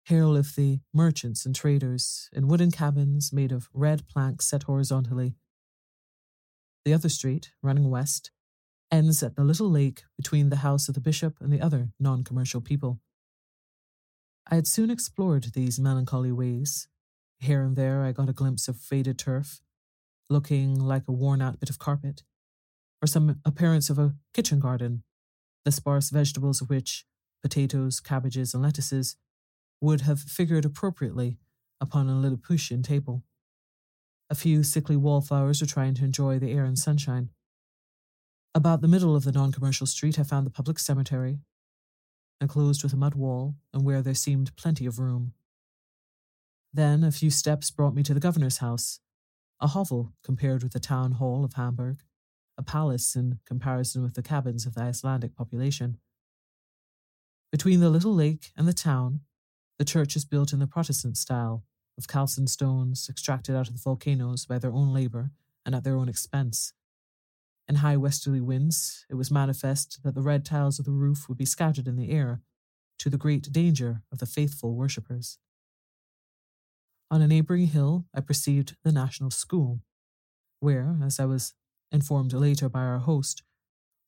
Here 0.09 0.25
live 0.25 0.55
the 0.57 0.81
merchants 0.95 1.45
and 1.45 1.55
traders 1.55 2.31
in 2.33 2.49
wooden 2.49 2.71
cabins 2.71 3.31
made 3.31 3.53
of 3.53 3.69
red 3.75 4.09
planks 4.09 4.49
set 4.49 4.63
horizontally. 4.63 5.35
The 6.87 6.95
other 6.95 7.11
street, 7.11 7.51
running 7.63 7.91
west, 7.91 8.31
ends 8.91 9.23
at 9.23 9.37
the 9.37 9.45
little 9.45 9.71
lake 9.71 10.05
between 10.17 10.49
the 10.49 10.65
house 10.65 10.89
of 10.89 10.95
the 10.95 11.03
bishop 11.03 11.35
and 11.43 11.53
the 11.53 11.61
other 11.61 11.91
non 12.01 12.25
commercial 12.25 12.63
people. 12.63 13.01
I 14.51 14.55
had 14.55 14.67
soon 14.67 14.91
explored 14.91 15.49
these 15.53 15.79
melancholy 15.79 16.33
ways. 16.33 16.89
Here 17.39 17.63
and 17.63 17.77
there 17.77 18.03
I 18.03 18.13
got 18.13 18.31
a 18.31 18.33
glimpse 18.33 18.67
of 18.67 18.79
faded 18.79 19.19
turf, 19.19 19.61
looking 20.31 20.75
like 20.75 21.03
a 21.07 21.13
worn 21.13 21.43
out 21.43 21.61
bit 21.61 21.69
of 21.69 21.79
carpet, 21.79 22.23
or 23.03 23.07
some 23.07 23.43
appearance 23.45 23.91
of 23.91 23.99
a 23.99 24.15
kitchen 24.33 24.59
garden, 24.59 25.03
the 25.67 25.71
sparse 25.71 26.09
vegetables 26.09 26.63
of 26.63 26.71
which, 26.71 27.05
potatoes, 27.43 28.01
cabbages, 28.01 28.55
and 28.55 28.63
lettuces, 28.63 29.15
would 29.81 30.03
have 30.03 30.21
figured 30.21 30.65
appropriately 30.65 31.39
upon 31.81 32.09
a 32.09 32.19
Lilliputian 32.19 32.83
table. 32.83 33.25
A 34.31 34.35
few 34.35 34.63
sickly 34.63 34.97
wallflowers 34.97 35.61
were 35.61 35.67
trying 35.67 35.95
to 35.95 36.05
enjoy 36.05 36.39
the 36.39 36.53
air 36.53 36.65
and 36.65 36.79
sunshine. 36.79 37.31
About 38.55 38.81
the 38.81 38.89
middle 38.89 39.15
of 39.15 39.25
the 39.25 39.33
non 39.33 39.53
commercial 39.53 39.87
street, 39.87 40.19
I 40.19 40.23
found 40.23 40.47
the 40.47 40.51
public 40.51 40.79
cemetery, 40.79 41.39
enclosed 42.41 42.83
with 42.83 42.93
a 42.93 42.97
mud 42.97 43.15
wall, 43.15 43.55
and 43.73 43.85
where 43.85 44.03
there 44.03 44.15
seemed 44.15 44.57
plenty 44.57 44.87
of 44.87 44.99
room. 44.99 45.33
Then 46.73 47.05
a 47.05 47.13
few 47.13 47.31
steps 47.31 47.71
brought 47.71 47.95
me 47.95 48.03
to 48.03 48.15
the 48.15 48.21
governor's 48.21 48.59
house, 48.59 49.01
a 49.61 49.69
hovel 49.69 50.13
compared 50.23 50.63
with 50.63 50.73
the 50.73 50.81
town 50.81 51.13
hall 51.13 51.45
of 51.45 51.55
Hamburg 51.55 52.03
a 52.59 52.63
palace 52.63 53.15
in 53.15 53.39
comparison 53.47 54.03
with 54.03 54.15
the 54.15 54.23
cabins 54.23 54.67
of 54.67 54.75
the 54.75 54.83
Icelandic 54.83 55.37
population. 55.37 55.99
Between 57.53 57.81
the 57.81 57.89
little 57.89 58.13
lake 58.13 58.51
and 58.57 58.67
the 58.67 58.75
town, 58.75 59.21
the 59.79 59.85
church 59.85 60.17
is 60.17 60.25
built 60.25 60.53
in 60.53 60.59
the 60.59 60.67
Protestant 60.67 61.17
style, 61.17 61.65
of 61.97 62.09
calcined 62.09 62.51
stones 62.51 63.09
extracted 63.09 63.57
out 63.57 63.69
of 63.69 63.75
the 63.75 63.81
volcanoes 63.81 64.47
by 64.47 64.59
their 64.59 64.73
own 64.73 64.93
labour 64.93 65.33
and 65.67 65.75
at 65.75 65.85
their 65.85 65.97
own 65.97 66.09
expense. 66.09 66.73
In 67.69 67.77
high 67.77 67.97
westerly 67.97 68.41
winds, 68.41 69.05
it 69.11 69.15
was 69.15 69.31
manifest 69.31 70.01
that 70.05 70.15
the 70.15 70.23
red 70.23 70.45
tiles 70.45 70.79
of 70.79 70.85
the 70.85 70.93
roof 70.93 71.29
would 71.29 71.39
be 71.39 71.45
scattered 71.45 71.87
in 71.87 71.97
the 71.97 72.11
air, 72.11 72.41
to 72.99 73.11
the 73.11 73.19
great 73.19 73.53
danger 73.53 74.03
of 74.11 74.19
the 74.19 74.27
faithful 74.27 74.75
worshippers. 74.75 75.39
On 77.11 77.23
a 77.23 77.29
neighbouring 77.29 77.69
hill, 77.69 78.07
I 78.15 78.21
perceived 78.21 78.77
the 78.85 78.93
National 78.93 79.31
School, 79.31 79.81
where, 80.61 80.97
as 81.03 81.21
I 81.21 81.25
was 81.25 81.55
informed 81.93 82.33
later 82.33 82.69
by 82.69 82.81
our 82.81 82.99
host, 82.99 83.43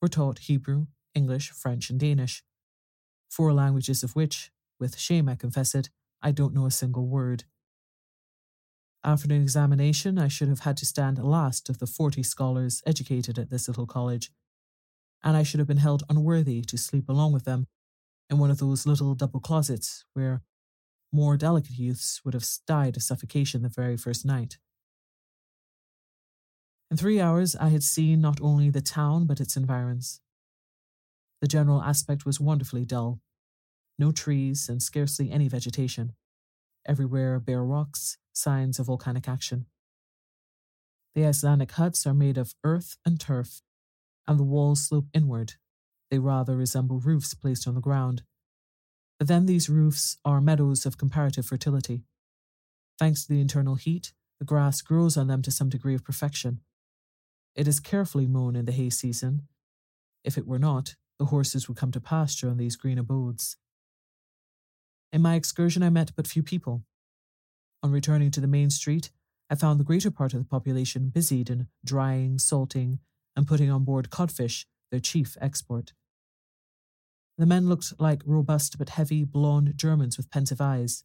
were 0.03 0.09
taught 0.09 0.41
Hebrew, 0.41 0.87
English, 1.15 1.51
French, 1.51 1.91
and 1.91 2.01
Danish, 2.01 2.43
four 3.31 3.53
languages 3.53 4.03
of 4.03 4.17
which, 4.17 4.51
with 4.81 4.99
shame 4.99 5.29
I 5.29 5.35
confess 5.35 5.75
it, 5.75 5.91
I 6.23 6.33
don't 6.33 6.55
know 6.55 6.67
a 6.67 6.71
single 6.71 7.07
word. 7.07 7.45
After 9.03 9.33
an 9.33 9.41
examination, 9.41 10.19
I 10.19 10.29
should 10.29 10.49
have 10.49 10.61
had 10.61 10.77
to 10.79 10.87
stand 10.87 11.19
last 11.19 11.69
of 11.69 11.79
the 11.79 11.87
forty 11.87 12.23
scholars 12.23 12.83
educated 12.87 13.39
at 13.39 13.51
this 13.51 13.69
little 13.69 13.87
college, 13.87 14.31
and 15.23 15.37
I 15.37 15.43
should 15.43 15.61
have 15.61 15.69
been 15.69 15.79
held 15.79 16.03
unworthy 16.09 16.63
to 16.63 16.77
sleep 16.77 17.09
along 17.09 17.33
with 17.33 17.45
them 17.45 17.67
in 18.29 18.39
one 18.39 18.51
of 18.51 18.59
those 18.59 18.87
little 18.87 19.15
double 19.15 19.41
closets 19.41 20.05
where 20.15 20.43
more 21.13 21.37
delicate 21.37 21.79
youths 21.79 22.21
would 22.25 22.35
have 22.35 22.47
died 22.67 22.97
of 22.97 23.03
suffocation 23.03 23.63
the 23.63 23.69
very 23.69 23.97
first 23.97 24.25
night. 24.25 24.59
In 26.91 26.97
three 26.97 27.21
hours, 27.21 27.57
I 27.57 27.69
had 27.69 27.83
seen 27.83 28.21
not 28.21 28.41
only 28.41 28.71
the 28.71 28.81
town 28.81 29.27
but 29.27 29.41
its 29.41 29.57
environs. 29.57 30.21
The 31.41 31.49
general 31.49 31.83
aspect 31.83 32.27
was 32.27 32.41
wonderfully 32.41 32.85
dull. 32.85 33.21
No 34.01 34.13
trees 34.13 34.71
and 34.71 34.83
scarcely 34.83 35.31
any 35.31 35.47
vegetation. 35.47 36.15
Everywhere 36.89 37.39
bare 37.39 37.63
rocks, 37.63 38.17
signs 38.33 38.79
of 38.79 38.87
volcanic 38.87 39.29
action. 39.29 39.67
The 41.15 41.27
Icelandic 41.27 41.73
huts 41.73 42.07
are 42.07 42.15
made 42.15 42.39
of 42.39 42.55
earth 42.65 42.97
and 43.05 43.21
turf, 43.21 43.61
and 44.27 44.39
the 44.39 44.43
walls 44.43 44.81
slope 44.87 45.09
inward. 45.13 45.53
They 46.11 46.19
rather 46.19 46.57
resemble 46.57 46.99
roofs 46.99 47.35
placed 47.35 47.69
on 47.69 47.75
the 47.75 47.83
ground. 47.83 48.23
But 49.19 49.29
then 49.29 49.45
these 49.45 49.69
roofs 49.69 50.17
are 50.25 50.41
meadows 50.41 50.87
of 50.87 50.97
comparative 50.97 51.45
fertility. 51.45 52.05
Thanks 52.99 53.27
to 53.27 53.29
the 53.35 53.41
internal 53.43 53.75
heat, 53.75 54.15
the 54.39 54.47
grass 54.47 54.81
grows 54.81 55.19
on 55.19 55.27
them 55.27 55.43
to 55.43 55.51
some 55.51 55.69
degree 55.69 55.95
of 55.95 56.05
perfection. 56.05 56.63
It 57.55 57.69
is 57.69 57.81
carefully 57.81 58.27
mown 58.27 58.57
in 58.57 58.65
the 58.65 58.73
hay 58.73 58.89
season. 58.89 59.47
If 60.25 60.39
it 60.39 60.47
were 60.47 60.59
not, 60.59 60.95
the 61.19 61.27
horses 61.27 61.69
would 61.69 61.77
come 61.77 61.93
to 61.93 62.01
pasture 62.01 62.49
on 62.49 62.57
these 62.57 62.77
green 62.77 62.97
abodes. 62.97 63.59
In 65.13 65.23
my 65.23 65.35
excursion, 65.35 65.83
I 65.83 65.91
met 65.91 66.13
but 66.15 66.27
few 66.27 66.43
people. 66.43 66.85
On 67.83 67.91
returning 67.91 68.31
to 68.33 68.41
the 68.41 68.47
main 68.47 68.71
street, 68.71 69.11
I 69.49 69.57
found 69.57 69.81
the 69.81 69.85
greater 69.85 70.11
part 70.11 70.33
of 70.33 70.41
the 70.41 70.49
population 70.49 71.09
busied 71.09 71.51
in 71.51 71.67
drying, 71.85 72.39
salting, 72.39 73.01
and 73.35 73.49
putting 73.49 73.71
on 73.71 73.85
board 73.85 74.11
codfish, 74.11 74.67
their 74.91 75.01
chief 75.01 75.37
export. 75.41 75.93
The 77.39 77.47
men 77.47 77.69
looked 77.69 77.95
like 77.99 78.23
robust 78.25 78.79
but 78.79 78.91
heavy, 78.91 79.25
blonde 79.25 79.73
Germans 79.77 80.17
with 80.17 80.31
pensive 80.31 80.61
eyes, 80.61 81.05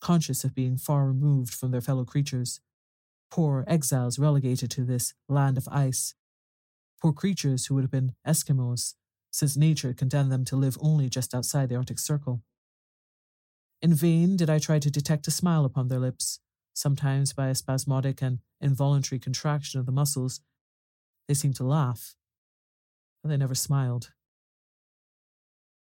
conscious 0.00 0.42
of 0.42 0.54
being 0.54 0.76
far 0.76 1.06
removed 1.06 1.54
from 1.54 1.70
their 1.70 1.80
fellow 1.80 2.04
creatures, 2.04 2.60
poor 3.30 3.64
exiles 3.68 4.18
relegated 4.18 4.70
to 4.72 4.84
this 4.84 5.14
land 5.28 5.58
of 5.58 5.68
ice, 5.70 6.14
poor 7.00 7.12
creatures 7.12 7.66
who 7.66 7.74
would 7.74 7.84
have 7.84 7.90
been 7.90 8.14
Eskimos, 8.26 8.94
since 9.30 9.56
nature 9.56 9.92
condemned 9.92 10.32
them 10.32 10.44
to 10.46 10.56
live 10.56 10.78
only 10.80 11.08
just 11.08 11.34
outside 11.34 11.68
the 11.68 11.76
Arctic 11.76 11.98
Circle. 11.98 12.42
In 13.80 13.94
vain 13.94 14.36
did 14.36 14.50
I 14.50 14.58
try 14.58 14.80
to 14.80 14.90
detect 14.90 15.28
a 15.28 15.30
smile 15.30 15.64
upon 15.64 15.88
their 15.88 16.00
lips, 16.00 16.40
sometimes 16.74 17.32
by 17.32 17.48
a 17.48 17.54
spasmodic 17.54 18.20
and 18.20 18.40
involuntary 18.60 19.20
contraction 19.20 19.78
of 19.78 19.86
the 19.86 19.92
muscles. 19.92 20.40
They 21.28 21.34
seemed 21.34 21.56
to 21.56 21.64
laugh, 21.64 22.16
but 23.22 23.28
they 23.28 23.36
never 23.36 23.54
smiled. 23.54 24.10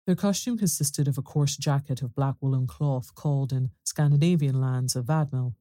Their 0.07 0.16
costume 0.16 0.59
consisted 0.59 1.09
of 1.09 1.18
a 1.18 1.23
coarse 1.23 1.57
jacket 1.57 2.03
of 2.03 2.14
black 2.14 2.37
woolen 2.40 2.66
cloth 2.66 3.14
called 3.14 3.53
in 3.53 3.71
Scandinavian 3.85 4.61
lands 4.61 4.95
a 4.95 5.03
vadmel, 5.03 5.55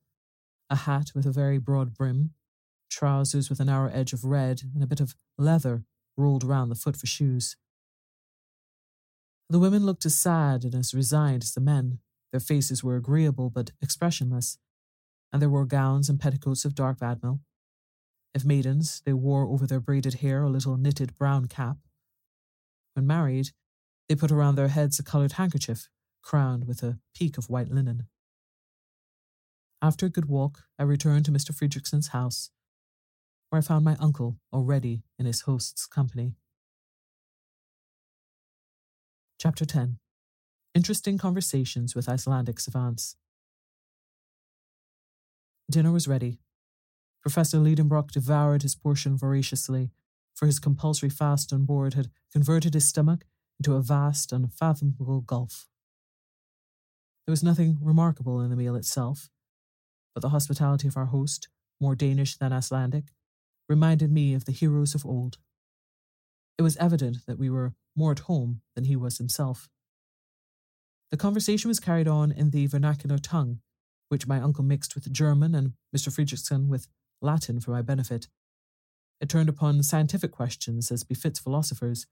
a 0.70 0.76
hat 0.76 1.12
with 1.16 1.26
a 1.26 1.32
very 1.32 1.58
broad 1.58 1.94
brim, 1.94 2.32
trousers 2.90 3.50
with 3.50 3.60
a 3.60 3.66
narrow 3.66 3.90
edge 3.90 4.14
of 4.14 4.26
red, 4.26 4.62
and 4.74 4.84
a 4.84 4.88
bit 4.88 5.00
of 5.00 5.16
leather 5.38 5.86
rolled 6.18 6.44
round 6.44 6.70
the 6.70 6.76
foot 6.76 6.98
for 6.98 7.08
shoes. 7.08 7.56
The 9.50 9.60
women 9.60 9.86
looked 9.86 10.06
as 10.06 10.16
sad 10.16 10.64
and 10.64 10.76
as 10.76 10.94
resigned 10.94 11.44
as 11.44 11.54
the 11.54 11.62
men. 11.62 12.00
Their 12.32 12.40
faces 12.40 12.84
were 12.84 12.96
agreeable 12.96 13.50
but 13.50 13.72
expressionless, 13.82 14.58
and 15.32 15.42
there 15.42 15.50
were 15.50 15.66
gowns 15.66 16.10
and 16.10 16.20
petticoats 16.20 16.66
of 16.66 16.76
dark 16.76 17.00
vadmel. 17.00 17.40
If 18.34 18.46
maidens, 18.46 19.02
they 19.06 19.14
wore 19.14 19.46
over 19.46 19.68
their 19.68 19.82
braided 19.82 20.16
hair 20.16 20.44
a 20.44 20.50
little 20.50 20.78
knitted 20.78 21.18
brown 21.18 21.48
cap. 21.48 21.78
When 22.94 23.06
married, 23.06 23.50
they 24.08 24.16
put 24.16 24.32
around 24.32 24.56
their 24.56 24.70
heads 24.70 25.00
a 25.00 25.04
coloured 25.04 25.34
handkerchief 25.34 25.90
crowned 26.22 26.68
with 26.68 26.84
a 26.84 27.00
peak 27.16 27.38
of 27.38 27.50
white 27.50 27.70
linen. 27.70 28.08
After 29.82 30.06
a 30.06 30.10
good 30.10 30.26
walk, 30.26 30.66
I 30.78 30.84
returned 30.84 31.26
to 31.26 31.32
Mr. 31.32 31.56
Fridriksson's 31.56 32.10
house, 32.10 32.52
where 33.50 33.58
I 33.58 33.62
found 33.62 33.84
my 33.84 33.98
uncle 34.00 34.38
already 34.54 35.04
in 35.18 35.26
his 35.26 35.42
host's 35.42 35.88
company. 35.88 36.36
Chapter 39.40 39.66
10 39.66 39.98
Interesting 40.74 41.18
Conversations 41.18 41.96
with 41.96 42.08
Icelandic 42.08 42.58
Savants. 42.58 43.18
Dinner 45.70 45.92
was 45.92 46.08
ready. 46.08 46.40
Professor 47.22 47.58
Liedenbrock 47.58 48.12
devoured 48.12 48.62
his 48.62 48.74
portion 48.74 49.18
voraciously, 49.18 49.92
for 50.34 50.46
his 50.46 50.60
compulsory 50.60 51.10
fast 51.10 51.52
on 51.52 51.66
board 51.66 51.96
had 51.96 52.10
converted 52.32 52.74
his 52.74 52.88
stomach 52.88 53.26
into 53.60 53.76
a 53.76 53.82
vast, 53.82 54.32
unfathomable 54.32 55.20
gulf. 55.20 55.68
There 57.28 57.34
was 57.34 57.44
nothing 57.44 57.78
remarkable 57.82 58.40
in 58.40 58.50
the 58.50 58.56
meal 58.56 58.78
itself, 58.78 59.30
but 60.16 60.22
the 60.22 60.30
hospitality 60.30 60.88
of 60.88 60.96
our 60.96 61.08
host, 61.08 61.50
more 61.82 61.96
Danish 61.96 62.38
than 62.38 62.54
Icelandic, 62.54 63.10
reminded 63.68 64.10
me 64.10 64.34
of 64.34 64.46
the 64.46 64.54
heroes 64.54 64.96
of 64.96 65.06
old. 65.06 65.38
It 66.58 66.62
was 66.62 66.78
evident 66.78 67.26
that 67.28 67.38
we 67.38 67.50
were 67.50 67.74
more 67.94 68.14
at 68.14 68.20
home 68.20 68.62
than 68.74 68.86
he 68.86 68.96
was 68.96 69.18
himself. 69.18 69.68
The 71.12 71.18
conversation 71.18 71.68
was 71.68 71.82
carried 71.82 72.08
on 72.08 72.32
in 72.32 72.52
the 72.52 72.68
vernacular 72.68 73.18
tongue, 73.18 73.60
which 74.08 74.28
my 74.28 74.40
uncle 74.40 74.64
mixed 74.64 74.96
with 74.96 75.12
German 75.12 75.54
and 75.54 75.74
Mr. 75.96 76.10
Fridriksson 76.10 76.68
with 76.68 76.88
Latin 77.22 77.60
for 77.60 77.72
my 77.72 77.82
benefit. 77.82 78.30
It 79.20 79.28
turned 79.28 79.50
upon 79.50 79.84
scientific 79.84 80.32
questions 80.32 80.90
as 80.90 81.04
befits 81.04 81.38
philosophers, 81.38 82.08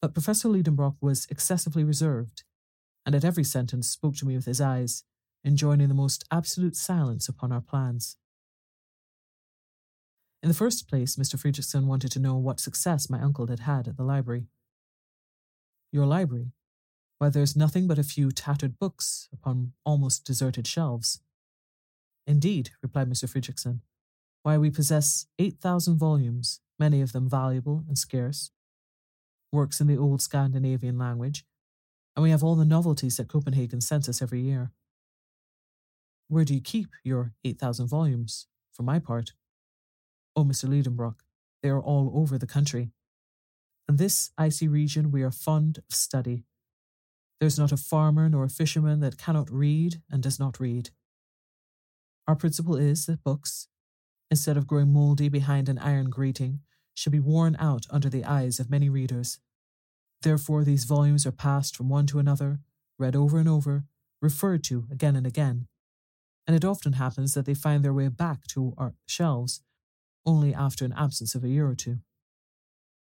but 0.00 0.14
Professor 0.14 0.48
Liedenbrock 0.48 0.96
was 1.02 1.26
excessively 1.30 1.84
reserved, 1.84 2.44
and 3.04 3.14
at 3.14 3.24
every 3.24 3.44
sentence 3.44 3.88
spoke 3.88 4.16
to 4.16 4.26
me 4.26 4.34
with 4.34 4.46
his 4.46 4.60
eyes, 4.60 5.04
enjoining 5.44 5.88
the 5.88 5.94
most 5.94 6.24
absolute 6.30 6.76
silence 6.76 7.28
upon 7.28 7.52
our 7.52 7.60
plans. 7.60 8.16
In 10.42 10.48
the 10.48 10.54
first 10.54 10.88
place, 10.88 11.16
Mr. 11.16 11.36
Fridriksson 11.36 11.84
wanted 11.84 12.10
to 12.12 12.20
know 12.20 12.36
what 12.36 12.60
success 12.60 13.10
my 13.10 13.20
uncle 13.20 13.46
had 13.46 13.60
had 13.60 13.86
at 13.86 13.96
the 13.96 14.02
library. 14.02 14.46
Your 15.92 16.06
library? 16.06 16.52
Why, 17.18 17.28
there's 17.28 17.56
nothing 17.56 17.86
but 17.86 17.98
a 17.98 18.02
few 18.02 18.30
tattered 18.30 18.78
books 18.78 19.28
upon 19.32 19.72
almost 19.84 20.24
deserted 20.24 20.66
shelves. 20.66 21.20
Indeed, 22.26 22.70
replied 22.82 23.08
Mr. 23.08 23.28
Fridriksson. 23.28 23.80
Why, 24.42 24.58
we 24.58 24.70
possess 24.70 25.26
8,000 25.38 25.96
volumes, 25.96 26.60
many 26.78 27.00
of 27.00 27.12
them 27.12 27.28
valuable 27.28 27.84
and 27.88 27.96
scarce, 27.96 28.50
works 29.52 29.80
in 29.80 29.86
the 29.86 29.96
old 29.96 30.20
Scandinavian 30.20 30.98
language, 30.98 31.44
and 32.16 32.22
we 32.22 32.30
have 32.30 32.44
all 32.44 32.56
the 32.56 32.64
novelties 32.64 33.16
that 33.16 33.28
Copenhagen 33.28 33.80
sends 33.80 34.08
us 34.08 34.20
every 34.20 34.40
year. 34.40 34.72
Where 36.28 36.44
do 36.44 36.54
you 36.54 36.60
keep 36.60 36.88
your 37.04 37.32
8,000 37.44 37.86
volumes? 37.86 38.46
For 38.72 38.82
my 38.82 38.98
part, 38.98 39.32
oh, 40.34 40.44
Mr. 40.44 40.68
Liedenbrock, 40.68 41.16
they 41.62 41.68
are 41.68 41.80
all 41.80 42.12
over 42.14 42.38
the 42.38 42.46
country. 42.46 42.90
In 43.88 43.96
this 43.96 44.30
icy 44.36 44.66
region, 44.66 45.10
we 45.10 45.22
are 45.22 45.30
fond 45.30 45.78
of 45.78 45.94
study. 45.94 46.44
There's 47.44 47.58
not 47.58 47.72
a 47.72 47.76
farmer 47.76 48.26
nor 48.30 48.44
a 48.44 48.48
fisherman 48.48 49.00
that 49.00 49.18
cannot 49.18 49.50
read 49.50 50.00
and 50.10 50.22
does 50.22 50.40
not 50.40 50.58
read. 50.58 50.88
Our 52.26 52.36
principle 52.36 52.74
is 52.74 53.04
that 53.04 53.22
books, 53.22 53.68
instead 54.30 54.56
of 54.56 54.66
growing 54.66 54.94
mouldy 54.94 55.28
behind 55.28 55.68
an 55.68 55.78
iron 55.78 56.08
grating, 56.08 56.60
should 56.94 57.12
be 57.12 57.20
worn 57.20 57.54
out 57.60 57.84
under 57.90 58.08
the 58.08 58.24
eyes 58.24 58.58
of 58.58 58.70
many 58.70 58.88
readers. 58.88 59.40
Therefore, 60.22 60.64
these 60.64 60.84
volumes 60.84 61.26
are 61.26 61.32
passed 61.32 61.76
from 61.76 61.90
one 61.90 62.06
to 62.06 62.18
another, 62.18 62.60
read 62.98 63.14
over 63.14 63.36
and 63.36 63.46
over, 63.46 63.84
referred 64.22 64.64
to 64.64 64.86
again 64.90 65.14
and 65.14 65.26
again, 65.26 65.66
and 66.46 66.56
it 66.56 66.64
often 66.64 66.94
happens 66.94 67.34
that 67.34 67.44
they 67.44 67.52
find 67.52 67.84
their 67.84 67.92
way 67.92 68.08
back 68.08 68.46
to 68.54 68.72
our 68.78 68.94
shelves 69.06 69.60
only 70.24 70.54
after 70.54 70.86
an 70.86 70.94
absence 70.96 71.34
of 71.34 71.44
a 71.44 71.50
year 71.50 71.68
or 71.68 71.74
two. 71.74 71.98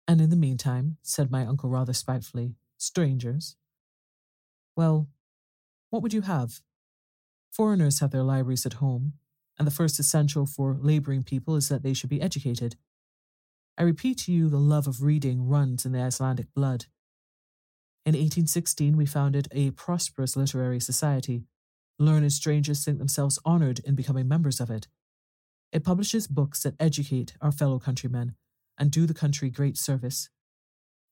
And 0.08 0.20
in 0.20 0.30
the 0.30 0.34
meantime, 0.34 0.96
said 1.00 1.30
my 1.30 1.46
uncle 1.46 1.70
rather 1.70 1.92
spitefully, 1.92 2.56
strangers. 2.76 3.54
Well, 4.76 5.08
what 5.90 6.02
would 6.02 6.12
you 6.12 6.22
have? 6.22 6.60
Foreigners 7.50 8.00
have 8.00 8.10
their 8.10 8.22
libraries 8.22 8.66
at 8.66 8.74
home, 8.74 9.14
and 9.58 9.66
the 9.66 9.72
first 9.72 9.98
essential 9.98 10.44
for 10.44 10.76
labouring 10.78 11.22
people 11.22 11.56
is 11.56 11.70
that 11.70 11.82
they 11.82 11.94
should 11.94 12.10
be 12.10 12.20
educated. 12.20 12.76
I 13.78 13.82
repeat 13.82 14.18
to 14.18 14.32
you, 14.32 14.48
the 14.48 14.58
love 14.58 14.86
of 14.86 15.02
reading 15.02 15.48
runs 15.48 15.86
in 15.86 15.92
the 15.92 16.00
Icelandic 16.00 16.52
blood. 16.54 16.86
In 18.04 18.12
1816, 18.12 18.96
we 18.96 19.06
founded 19.06 19.48
a 19.50 19.70
prosperous 19.72 20.36
literary 20.36 20.80
society. 20.80 21.44
Learned 21.98 22.32
strangers 22.32 22.84
think 22.84 22.98
themselves 22.98 23.38
honoured 23.46 23.78
in 23.80 23.94
becoming 23.94 24.28
members 24.28 24.60
of 24.60 24.70
it. 24.70 24.86
It 25.72 25.84
publishes 25.84 26.26
books 26.26 26.62
that 26.62 26.74
educate 26.78 27.34
our 27.40 27.52
fellow 27.52 27.78
countrymen 27.78 28.34
and 28.78 28.90
do 28.90 29.06
the 29.06 29.14
country 29.14 29.50
great 29.50 29.76
service. 29.76 30.28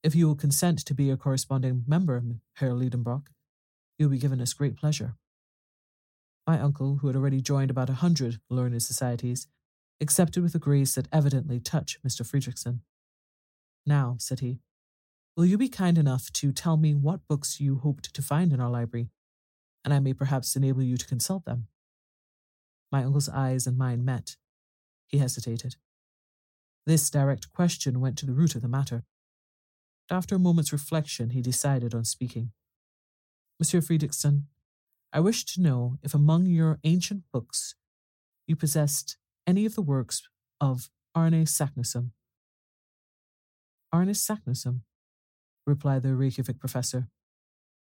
If 0.03 0.14
you 0.14 0.27
will 0.27 0.37
consent 0.37 0.79
to 0.81 0.94
be 0.94 1.11
a 1.11 1.16
corresponding 1.16 1.85
member, 1.87 2.22
Herr 2.55 2.70
Liedenbrock, 2.70 3.29
you 3.99 4.07
will 4.07 4.13
be 4.13 4.19
given 4.19 4.41
us 4.41 4.53
great 4.53 4.77
pleasure. 4.77 5.15
My 6.47 6.61
uncle, 6.61 6.97
who 6.97 7.07
had 7.07 7.17
already 7.17 7.41
joined 7.41 7.71
about 7.71 7.89
a 7.91 7.95
hundred 7.95 8.41
learned 8.51 8.83
societies, 8.83 9.47
accepted 10.01 10.43
with 10.43 10.55
a 10.55 10.59
grace 10.59 10.95
that 10.95 11.09
evidently 11.13 11.61
touched 11.61 12.03
Mr. 12.07 12.23
Fridriksson. 12.23 12.81
Now, 13.87 14.17
said 14.19 14.41
he, 14.41 14.61
will 15.37 15.47
you 15.47 15.57
be 15.57 15.69
kind 15.69 15.97
enough 15.97 16.31
to 16.33 16.53
tell 16.53 16.77
me 16.77 16.95
what 16.95 17.27
books 17.29 17.61
you 17.61 17.79
hoped 17.79 18.13
to 18.15 18.23
find 18.23 18.53
in 18.53 18.61
our 18.61 18.71
library, 18.71 19.11
and 19.85 19.95
I 19.95 20.01
may 20.01 20.13
perhaps 20.13 20.57
enable 20.57 20.83
you 20.83 20.97
to 20.97 21.07
consult 21.07 21.45
them? 21.45 21.69
My 22.93 23.05
uncle's 23.05 23.29
eyes 23.29 23.67
and 23.67 23.79
mine 23.79 24.05
met. 24.05 24.37
He 25.07 25.19
hesitated. 25.19 25.77
This 26.87 27.09
direct 27.09 27.51
question 27.53 28.01
went 28.01 28.19
to 28.19 28.27
the 28.27 28.35
root 28.35 28.55
of 28.55 28.63
the 28.63 28.69
matter. 28.69 29.05
After 30.11 30.35
a 30.35 30.39
moment's 30.39 30.73
reflection, 30.73 31.31
he 31.31 31.41
decided 31.41 31.95
on 31.95 32.05
speaking. 32.05 32.53
Monsieur 33.64 33.81
Fridriksson, 33.81 34.42
I 35.11 35.20
wish 35.20 35.46
to 35.46 35.62
know 35.62 35.96
if 36.03 36.12
among 36.12 36.44
your 36.44 36.81
ancient 36.85 37.22
books 37.33 37.77
you 38.46 38.57
possessed 38.57 39.16
any 39.46 39.64
of 39.64 39.74
the 39.74 39.81
works 39.81 40.22
of 40.61 40.90
Arne 41.14 41.46
Saknussemm. 41.46 42.11
Arne 43.90 44.09
Saknussemm, 44.09 44.81
replied 45.66 46.03
the 46.03 46.14
Reykjavik 46.14 46.61
professor. 46.61 47.09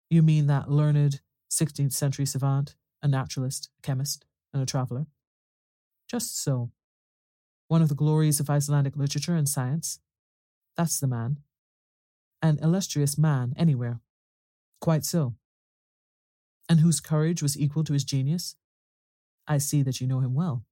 You 0.08 0.22
mean 0.22 0.46
that 0.46 0.70
learned 0.70 1.22
16th 1.50 1.92
century 1.92 2.24
savant, 2.24 2.76
a 3.02 3.08
naturalist, 3.08 3.68
a 3.76 3.82
chemist, 3.82 4.24
and 4.52 4.62
a 4.62 4.66
traveller? 4.66 5.06
Just 6.08 6.40
so. 6.40 6.70
One 7.66 7.82
of 7.82 7.88
the 7.88 7.96
glories 7.96 8.38
of 8.38 8.48
Icelandic 8.48 8.94
literature 8.94 9.34
and 9.34 9.48
science. 9.48 9.98
That's 10.76 11.00
the 11.00 11.08
man. 11.08 11.38
An 12.40 12.60
illustrious 12.62 13.18
man 13.18 13.54
anywhere. 13.56 13.98
Quite 14.80 15.04
so. 15.04 15.34
And 16.68 16.80
whose 16.80 17.00
courage 17.00 17.42
was 17.42 17.58
equal 17.58 17.84
to 17.84 17.92
his 17.92 18.04
genius? 18.04 18.56
I 19.46 19.58
see 19.58 19.82
that 19.82 20.00
you 20.00 20.06
know 20.06 20.20
him 20.20 20.34
well. 20.34 20.64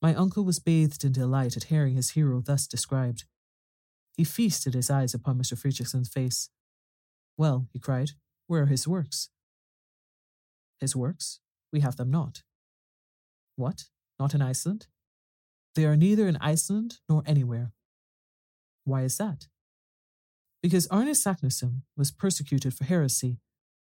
My 0.00 0.14
uncle 0.14 0.44
was 0.44 0.58
bathed 0.58 1.04
in 1.04 1.12
delight 1.12 1.56
at 1.56 1.64
hearing 1.64 1.94
his 1.94 2.10
hero 2.10 2.40
thus 2.40 2.66
described. 2.66 3.24
He 4.16 4.24
feasted 4.24 4.74
his 4.74 4.90
eyes 4.90 5.14
upon 5.14 5.38
Mr. 5.38 5.56
Fridriksson's 5.56 6.08
face. 6.08 6.50
Well, 7.36 7.68
he 7.72 7.78
cried, 7.78 8.12
where 8.46 8.62
are 8.62 8.66
his 8.66 8.88
works? 8.88 9.28
His 10.80 10.96
works? 10.96 11.40
We 11.72 11.80
have 11.80 11.96
them 11.96 12.10
not. 12.10 12.42
What? 13.56 13.84
Not 14.18 14.34
in 14.34 14.42
Iceland? 14.42 14.88
They 15.74 15.84
are 15.84 15.96
neither 15.96 16.26
in 16.26 16.36
Iceland 16.38 16.98
nor 17.08 17.22
anywhere. 17.24 17.72
Why 18.84 19.02
is 19.02 19.16
that? 19.18 19.46
Because 20.62 20.86
Arne 20.88 21.14
Saknussemm 21.14 21.82
was 21.96 22.10
persecuted 22.10 22.74
for 22.74 22.84
heresy, 22.84 23.38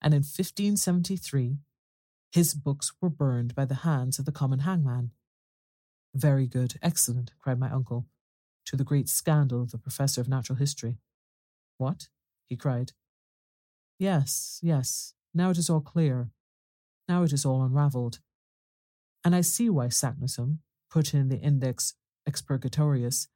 and 0.01 0.13
in 0.13 0.19
1573 0.19 1.57
his 2.31 2.53
books 2.53 2.91
were 3.01 3.09
burned 3.09 3.55
by 3.55 3.65
the 3.65 3.75
hands 3.75 4.19
of 4.19 4.25
the 4.25 4.31
common 4.31 4.59
hangman. 4.59 5.11
Very 6.13 6.47
good, 6.47 6.75
excellent, 6.81 7.31
cried 7.39 7.59
my 7.59 7.69
uncle, 7.69 8.07
to 8.65 8.75
the 8.75 8.83
great 8.83 9.07
scandal 9.07 9.61
of 9.61 9.71
the 9.71 9.77
professor 9.77 10.21
of 10.21 10.27
natural 10.27 10.57
history. 10.57 10.97
What? 11.77 12.09
he 12.45 12.55
cried. 12.55 12.93
Yes, 13.99 14.59
yes, 14.61 15.13
now 15.33 15.49
it 15.49 15.57
is 15.57 15.69
all 15.69 15.81
clear. 15.81 16.31
Now 17.07 17.23
it 17.23 17.33
is 17.33 17.45
all 17.45 17.63
unravelled. 17.63 18.19
And 19.23 19.35
I 19.35 19.41
see 19.41 19.69
why 19.69 19.87
Saknussemm, 19.87 20.59
put 20.89 21.13
in 21.13 21.29
the 21.29 21.39
Index 21.39 21.93
Expurgatorius, 22.29 23.27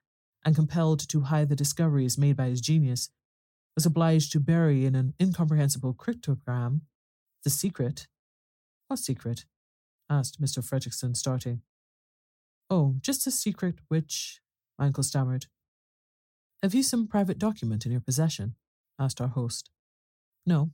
and 0.43 0.55
compelled 0.55 1.07
to 1.09 1.21
hide 1.21 1.49
the 1.49 1.55
discoveries 1.55 2.17
made 2.17 2.35
by 2.35 2.47
his 2.47 2.61
genius, 2.61 3.09
was 3.75 3.85
obliged 3.85 4.31
to 4.31 4.39
bury 4.39 4.85
in 4.85 4.95
an 4.95 5.13
incomprehensible 5.19 5.93
cryptogram 5.93 6.81
the 7.43 7.49
secret. 7.49 8.07
What 8.87 8.99
secret? 8.99 9.45
asked 10.09 10.41
Mr. 10.41 10.63
Fridriksson, 10.63 11.15
starting. 11.15 11.61
Oh, 12.69 12.95
just 13.01 13.25
a 13.25 13.31
secret 13.31 13.79
which, 13.87 14.41
my 14.77 14.85
uncle 14.85 15.03
stammered. 15.03 15.47
Have 16.61 16.75
you 16.75 16.83
some 16.83 17.07
private 17.07 17.39
document 17.39 17.85
in 17.85 17.91
your 17.91 18.01
possession? 18.01 18.55
asked 18.99 19.21
our 19.21 19.29
host. 19.29 19.69
No, 20.45 20.71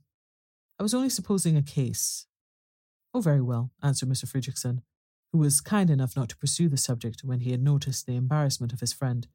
I 0.78 0.82
was 0.82 0.94
only 0.94 1.08
supposing 1.08 1.56
a 1.56 1.62
case. 1.62 2.26
Oh, 3.14 3.20
very 3.20 3.40
well, 3.40 3.70
answered 3.82 4.08
Mr. 4.08 4.26
Fridriksson, 4.26 4.82
who 5.32 5.38
was 5.38 5.60
kind 5.60 5.90
enough 5.90 6.16
not 6.16 6.28
to 6.30 6.36
pursue 6.36 6.68
the 6.68 6.76
subject 6.76 7.22
when 7.24 7.40
he 7.40 7.50
had 7.50 7.62
noticed 7.62 8.06
the 8.06 8.16
embarrassment 8.16 8.72
of 8.72 8.80
his 8.80 8.92
friend. 8.92 9.28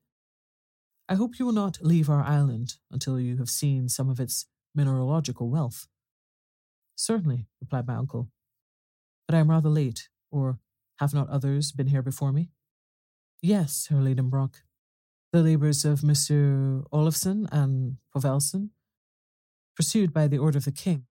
I 1.10 1.16
hope 1.16 1.38
you 1.38 1.46
will 1.46 1.54
not 1.54 1.80
leave 1.82 2.10
our 2.10 2.24
island 2.24 2.78
until 2.90 3.20
you 3.20 3.38
have 3.38 3.50
seen 3.50 3.90
some 3.90 4.10
of 4.10 4.20
its 4.20 4.46
mineralogical 4.74 5.50
wealth. 5.50 5.88
Certainly, 6.96 7.48
replied 7.60 7.88
my 7.88 7.96
uncle. 7.96 8.30
But 9.28 9.36
I 9.36 9.40
am 9.40 9.50
rather 9.50 9.70
late, 9.70 10.10
or 10.32 10.60
have 11.00 11.14
not 11.14 11.30
others 11.30 11.72
been 11.72 11.88
here 11.88 12.02
before 12.02 12.32
me? 12.32 12.52
Yes, 13.42 13.88
Herr 13.90 14.00
Liedenbrock. 14.00 14.56
The 15.34 15.42
labours 15.42 15.84
of 15.84 16.04
Monsieur 16.04 16.84
Olafsen 16.92 17.48
and 17.52 17.98
Povelsen, 18.16 18.70
pursued 19.76 20.14
by 20.14 20.28
the 20.28 20.38
order 20.38 20.60
of 20.60 20.66
the 20.66 20.72
king, 20.72 21.06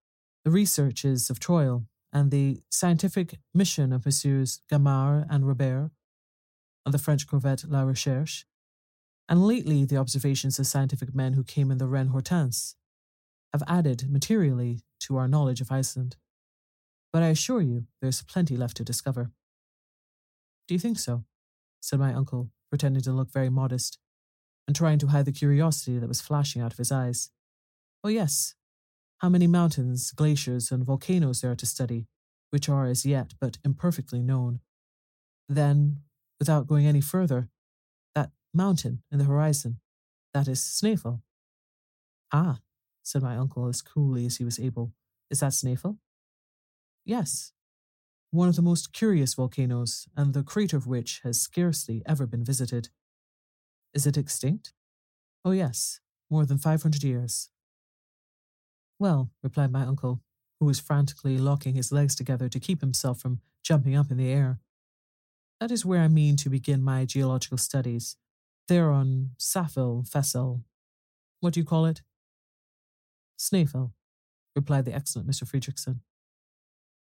the 0.45 0.51
researches 0.51 1.28
of 1.28 1.40
Troil, 1.40 1.86
and 2.12 2.30
the 2.30 2.62
scientific 2.70 3.38
mission 3.53 3.93
of 3.93 4.05
Messieurs 4.07 4.61
Gaimard 4.70 5.26
and 5.28 5.47
Robert 5.47 5.90
on 6.86 6.93
the 6.93 6.99
French 6.99 7.26
corvette 7.26 7.64
La 7.68 7.82
Recherche, 7.82 8.47
and 9.33 9.47
lately 9.47 9.87
the 9.87 9.97
observations 9.97 10.59
of 10.59 10.66
scientific 10.66 11.14
men 11.14 11.33
who 11.33 11.43
came 11.43 11.70
in 11.70 11.78
the 11.78 11.87
Reine 11.87 12.09
Hortense, 12.09 12.76
have 13.55 13.62
added 13.66 14.11
materially 14.11 14.83
to 15.01 15.16
our 15.16 15.26
knowledge 15.26 15.62
of 15.62 15.72
Iceland. 15.72 16.16
But 17.14 17.22
I 17.22 17.28
assure 17.28 17.62
you 17.62 17.87
there 18.03 18.11
is 18.11 18.20
plenty 18.20 18.59
left 18.59 18.76
to 18.76 18.85
discover. 18.85 19.30
Do 20.68 20.74
you 20.74 20.78
think 20.78 20.99
so? 20.99 21.24
said 21.80 21.99
my 21.99 22.12
uncle, 22.12 22.51
pretending 22.68 23.01
to 23.05 23.12
look 23.12 23.33
very 23.33 23.49
modest, 23.49 23.99
and 24.66 24.76
trying 24.76 24.99
to 24.99 25.07
hide 25.07 25.24
the 25.24 25.33
curiosity 25.33 25.99
that 25.99 26.09
was 26.09 26.20
flashing 26.20 26.61
out 26.61 26.72
of 26.72 26.78
his 26.78 26.93
eyes. 26.93 27.30
Oh, 28.05 28.11
yes. 28.11 28.55
How 29.20 29.30
many 29.30 29.47
mountains, 29.47 30.11
glaciers, 30.11 30.70
and 30.70 30.85
volcanoes 30.85 31.41
there 31.41 31.53
are 31.53 31.57
to 31.57 31.64
study, 31.64 32.07
which 32.51 32.68
are 32.68 32.85
as 32.85 33.07
yet 33.07 33.33
but 33.41 33.57
imperfectly 33.64 34.22
known. 34.22 34.61
Then, 35.49 36.03
without 36.39 36.66
going 36.66 36.87
any 36.87 37.01
further, 37.01 37.49
mountain 38.55 39.03
in 39.11 39.19
the 39.19 39.25
horizon, 39.25 39.81
that 40.35 40.49
is 40.49 40.61
Snæfell. 40.61 41.23
Ah, 42.33 42.61
said 43.03 43.23
my 43.23 43.37
uncle 43.37 43.67
as 43.69 43.83
coolly 43.83 44.27
as 44.27 44.37
he 44.37 44.45
was 44.45 44.59
able. 44.59 44.93
Is 45.31 45.41
that 45.41 45.53
Snæfell? 45.53 45.99
Yes, 47.05 47.53
one 48.31 48.49
of 48.49 48.57
the 48.57 48.63
most 48.63 48.93
curious 48.93 49.35
volcanoes, 49.35 50.09
and 50.17 50.33
the 50.33 50.43
crater 50.43 50.77
of 50.77 50.87
which 50.87 51.21
has 51.23 51.41
scarcely 51.41 52.03
ever 52.07 52.27
been 52.27 52.45
visited. 52.45 52.89
Is 53.93 54.07
it 54.07 54.17
extinct? 54.17 54.73
Oh, 55.45 55.51
yes, 55.51 56.01
more 56.31 56.47
than 56.47 56.57
500 56.57 57.03
years. 57.03 57.51
Well, 58.99 59.31
replied 59.43 59.71
my 59.71 59.83
uncle, 59.83 60.23
who 60.61 60.67
was 60.67 60.81
frantically 60.81 61.37
locking 61.37 61.75
his 61.75 61.93
legs 61.93 62.15
together 62.15 62.49
to 62.49 62.61
keep 62.61 62.81
himself 62.81 63.21
from 63.21 63.41
jumping 63.63 63.97
up 63.97 64.11
in 64.11 64.17
the 64.17 64.31
air. 64.31 64.61
That 65.61 65.71
is 65.71 65.85
where 65.85 66.01
I 66.01 66.09
mean 66.09 66.37
to 66.37 66.49
begin 66.49 66.83
my 66.83 67.05
geological 67.05 67.59
studies. 67.59 68.17
There 68.69 68.91
on 68.91 69.31
Safel, 69.39 70.09
Fessel. 70.09 70.63
What 71.41 71.55
do 71.55 71.61
you 71.61 71.67
call 71.67 71.85
it? 71.87 72.03
Snæfell, 73.39 73.93
replied 74.55 74.85
the 74.85 74.95
excellent 74.95 75.29
Mr. 75.29 75.45
Fridriksson. 75.45 76.01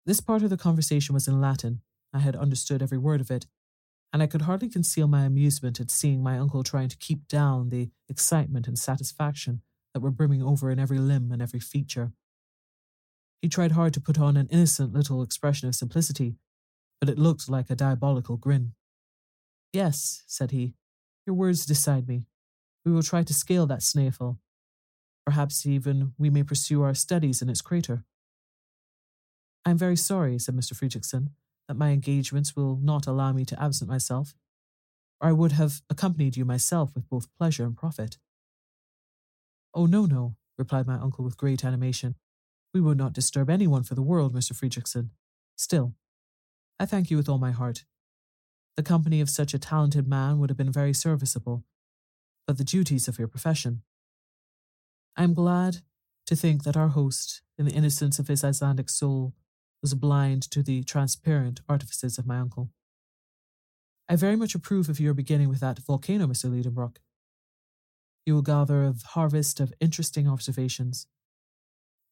This 0.04 0.20
part 0.20 0.42
of 0.42 0.50
the 0.50 0.56
conversation 0.56 1.14
was 1.14 1.28
in 1.28 1.40
Latin. 1.40 1.80
I 2.12 2.18
had 2.18 2.34
understood 2.34 2.82
every 2.82 2.98
word 2.98 3.20
of 3.20 3.30
it, 3.30 3.46
and 4.12 4.22
I 4.22 4.26
could 4.26 4.42
hardly 4.42 4.68
conceal 4.68 5.06
my 5.06 5.24
amusement 5.24 5.80
at 5.80 5.90
seeing 5.90 6.22
my 6.22 6.36
uncle 6.36 6.64
trying 6.64 6.88
to 6.88 6.96
keep 6.96 7.28
down 7.28 7.68
the 7.68 7.90
excitement 8.08 8.66
and 8.66 8.78
satisfaction 8.78 9.62
that 9.94 10.00
were 10.00 10.10
brimming 10.10 10.42
over 10.42 10.70
in 10.70 10.80
every 10.80 10.98
limb 10.98 11.30
and 11.30 11.40
every 11.40 11.60
feature. 11.60 12.12
He 13.40 13.48
tried 13.48 13.72
hard 13.72 13.94
to 13.94 14.00
put 14.00 14.18
on 14.18 14.36
an 14.36 14.48
innocent 14.50 14.92
little 14.92 15.22
expression 15.22 15.68
of 15.68 15.76
simplicity, 15.76 16.34
but 17.00 17.08
it 17.08 17.18
looked 17.18 17.48
like 17.48 17.70
a 17.70 17.76
diabolical 17.76 18.36
grin. 18.36 18.74
Yes, 19.72 20.24
said 20.26 20.50
he, 20.50 20.74
your 21.26 21.34
words 21.34 21.66
decide 21.66 22.08
me. 22.08 22.26
We 22.84 22.92
will 22.92 23.02
try 23.02 23.22
to 23.22 23.34
scale 23.34 23.66
that 23.66 23.80
Snæfell. 23.80 24.38
Perhaps 25.24 25.66
even 25.66 26.14
we 26.18 26.30
may 26.30 26.42
pursue 26.42 26.82
our 26.82 26.94
studies 26.94 27.42
in 27.42 27.48
its 27.48 27.62
crater. 27.62 28.04
I 29.64 29.70
am 29.70 29.78
very 29.78 29.96
sorry, 29.96 30.38
said 30.38 30.56
Mr. 30.56 30.74
Fridriksson, 30.74 31.28
that 31.68 31.76
my 31.76 31.90
engagements 31.90 32.56
will 32.56 32.76
not 32.82 33.06
allow 33.06 33.32
me 33.32 33.44
to 33.44 33.62
absent 33.62 33.88
myself, 33.88 34.34
or 35.20 35.28
I 35.28 35.32
would 35.32 35.52
have 35.52 35.82
accompanied 35.88 36.36
you 36.36 36.44
myself 36.44 36.90
with 36.94 37.08
both 37.08 37.32
pleasure 37.38 37.64
and 37.64 37.76
profit. 37.76 38.18
Oh, 39.72 39.86
no, 39.86 40.04
no, 40.04 40.34
replied 40.58 40.88
my 40.88 40.96
uncle 40.96 41.24
with 41.24 41.36
great 41.36 41.64
animation. 41.64 42.16
We 42.74 42.80
would 42.80 42.98
not 42.98 43.12
disturb 43.12 43.48
anyone 43.48 43.84
for 43.84 43.94
the 43.94 44.02
world, 44.02 44.34
Mr. 44.34 44.52
Fridriksson. 44.52 45.10
Still, 45.56 45.94
I 46.80 46.86
thank 46.86 47.10
you 47.10 47.16
with 47.16 47.28
all 47.28 47.38
my 47.38 47.52
heart. 47.52 47.84
The 48.76 48.82
company 48.82 49.20
of 49.20 49.28
such 49.28 49.52
a 49.52 49.58
talented 49.58 50.08
man 50.08 50.38
would 50.38 50.50
have 50.50 50.56
been 50.56 50.72
very 50.72 50.94
serviceable, 50.94 51.64
but 52.46 52.56
the 52.56 52.64
duties 52.64 53.06
of 53.06 53.18
your 53.18 53.28
profession. 53.28 53.82
I 55.16 55.24
am 55.24 55.34
glad 55.34 55.78
to 56.26 56.36
think 56.36 56.64
that 56.64 56.76
our 56.76 56.88
host, 56.88 57.42
in 57.58 57.66
the 57.66 57.72
innocence 57.72 58.18
of 58.18 58.28
his 58.28 58.42
Icelandic 58.42 58.88
soul, 58.88 59.34
was 59.82 59.94
blind 59.94 60.42
to 60.52 60.62
the 60.62 60.82
transparent 60.84 61.60
artifices 61.68 62.16
of 62.16 62.26
my 62.26 62.38
uncle. 62.38 62.70
I 64.08 64.16
very 64.16 64.36
much 64.36 64.54
approve 64.54 64.88
of 64.88 65.00
your 65.00 65.14
beginning 65.14 65.48
with 65.48 65.60
that 65.60 65.80
volcano, 65.80 66.26
Mr. 66.26 66.50
Liedenbrock. 66.50 66.96
You 68.24 68.34
will 68.34 68.42
gather 68.42 68.84
a 68.84 68.94
harvest 69.08 69.60
of 69.60 69.74
interesting 69.80 70.28
observations. 70.28 71.06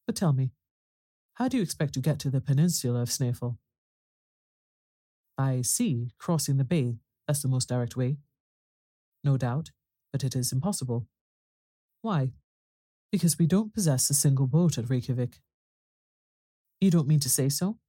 But 0.05 0.15
tell 0.15 0.33
me, 0.33 0.51
how 1.35 1.47
do 1.47 1.57
you 1.57 1.63
expect 1.63 1.93
to 1.93 2.01
get 2.01 2.19
to 2.19 2.29
the 2.29 2.41
peninsula 2.41 3.01
of 3.01 3.09
Snæfell? 3.09 3.57
By 5.41 5.63
sea, 5.63 6.11
crossing 6.19 6.57
the 6.57 6.63
bay, 6.63 6.99
that's 7.25 7.41
the 7.41 7.47
most 7.47 7.67
direct 7.67 7.97
way. 7.97 8.17
No 9.23 9.37
doubt, 9.37 9.71
but 10.11 10.23
it 10.23 10.35
is 10.35 10.51
impossible. 10.51 11.07
Why? 12.03 12.33
Because 13.11 13.39
we 13.39 13.47
don't 13.47 13.73
possess 13.73 14.07
a 14.11 14.13
single 14.13 14.45
boat 14.45 14.77
at 14.77 14.87
Reykjavik. 14.87 15.41
You 16.79 16.91
don't 16.91 17.07
mean 17.07 17.21
to 17.21 17.29
say 17.37 17.49
so? 17.49 17.79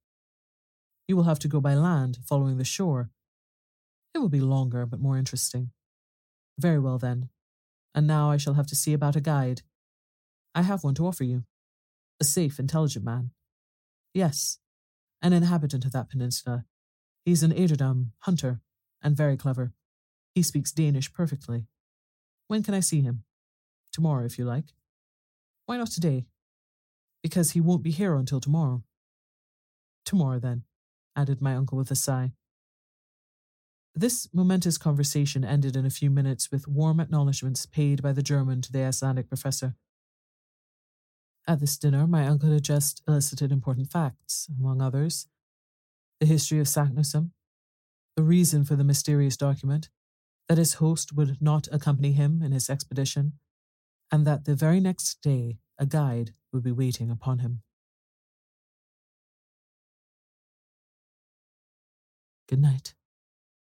You 1.07 1.15
will 1.15 1.29
have 1.29 1.37
to 1.39 1.47
go 1.47 1.61
by 1.61 1.75
land, 1.75 2.17
following 2.27 2.57
the 2.57 2.63
shore. 2.63 3.11
It 4.15 4.17
will 4.17 4.29
be 4.29 4.41
longer, 4.41 4.87
but 4.87 4.99
more 4.99 5.19
interesting. 5.19 5.69
Very 6.57 6.79
well, 6.79 6.97
then. 6.97 7.29
And 7.93 8.07
now 8.07 8.31
I 8.31 8.37
shall 8.37 8.55
have 8.55 8.67
to 8.67 8.75
see 8.75 8.93
about 8.93 9.15
a 9.15 9.21
guide. 9.21 9.61
I 10.55 10.63
have 10.63 10.83
one 10.83 10.95
to 10.95 11.05
offer 11.05 11.23
you. 11.23 11.43
A 12.19 12.23
safe, 12.23 12.57
intelligent 12.57 13.05
man. 13.05 13.29
Yes, 14.11 14.57
an 15.21 15.33
inhabitant 15.33 15.85
of 15.85 15.91
that 15.91 16.09
peninsula. 16.09 16.65
He's 17.25 17.43
an 17.43 17.53
Eiderdown 17.53 18.11
hunter, 18.19 18.61
and 19.01 19.15
very 19.15 19.37
clever. 19.37 19.73
He 20.35 20.41
speaks 20.41 20.71
Danish 20.71 21.13
perfectly. 21.13 21.67
When 22.47 22.63
can 22.63 22.73
I 22.73 22.79
see 22.79 23.01
him? 23.01 23.23
Tomorrow, 23.91 24.25
if 24.25 24.37
you 24.37 24.45
like. 24.45 24.73
Why 25.65 25.77
not 25.77 25.91
today? 25.91 26.25
because 27.23 27.51
he 27.51 27.61
won't 27.61 27.81
be 27.81 27.89
here 27.89 28.15
until 28.15 28.41
tomorrow. 28.41 28.83
Tomorrow, 30.05 30.39
then, 30.39 30.63
added 31.15 31.41
my 31.41 31.55
uncle 31.55 31.77
with 31.77 31.89
a 31.89 31.95
sigh. 31.95 32.33
This 33.95 34.27
momentous 34.33 34.77
conversation 34.77 35.45
ended 35.45 35.75
in 35.75 35.85
a 35.85 35.89
few 35.89 36.09
minutes 36.09 36.51
with 36.51 36.67
warm 36.67 36.99
acknowledgments 36.99 37.65
paid 37.65 38.03
by 38.03 38.11
the 38.11 38.23
German 38.23 38.61
to 38.61 38.71
the 38.71 38.83
Icelandic 38.83 39.29
professor. 39.29 39.75
At 41.47 41.59
this 41.59 41.77
dinner, 41.77 42.05
my 42.05 42.27
uncle 42.27 42.51
had 42.51 42.63
just 42.63 43.01
elicited 43.07 43.51
important 43.51 43.89
facts, 43.91 44.49
among 44.59 44.81
others 44.81 45.27
the 46.23 46.27
history 46.27 46.57
of 46.57 46.67
Saknussemm, 46.67 47.31
the 48.15 48.23
reason 48.23 48.63
for 48.63 48.77
the 48.77 48.83
mysterious 48.85 49.35
document, 49.35 49.89
that 50.47 50.57
his 50.57 50.75
host 50.75 51.11
would 51.11 51.35
not 51.41 51.67
accompany 51.69 52.13
him 52.13 52.41
in 52.41 52.53
his 52.53 52.69
expedition, 52.69 53.33
and 54.09 54.25
that 54.25 54.45
the 54.45 54.55
very 54.55 54.79
next 54.79 55.21
day 55.21 55.57
a 55.77 55.85
guide 55.85 56.33
would 56.53 56.63
be 56.63 56.71
waiting 56.71 57.11
upon 57.11 57.39
him. 57.39 57.61
Good 62.47 62.61
night. 62.61 62.93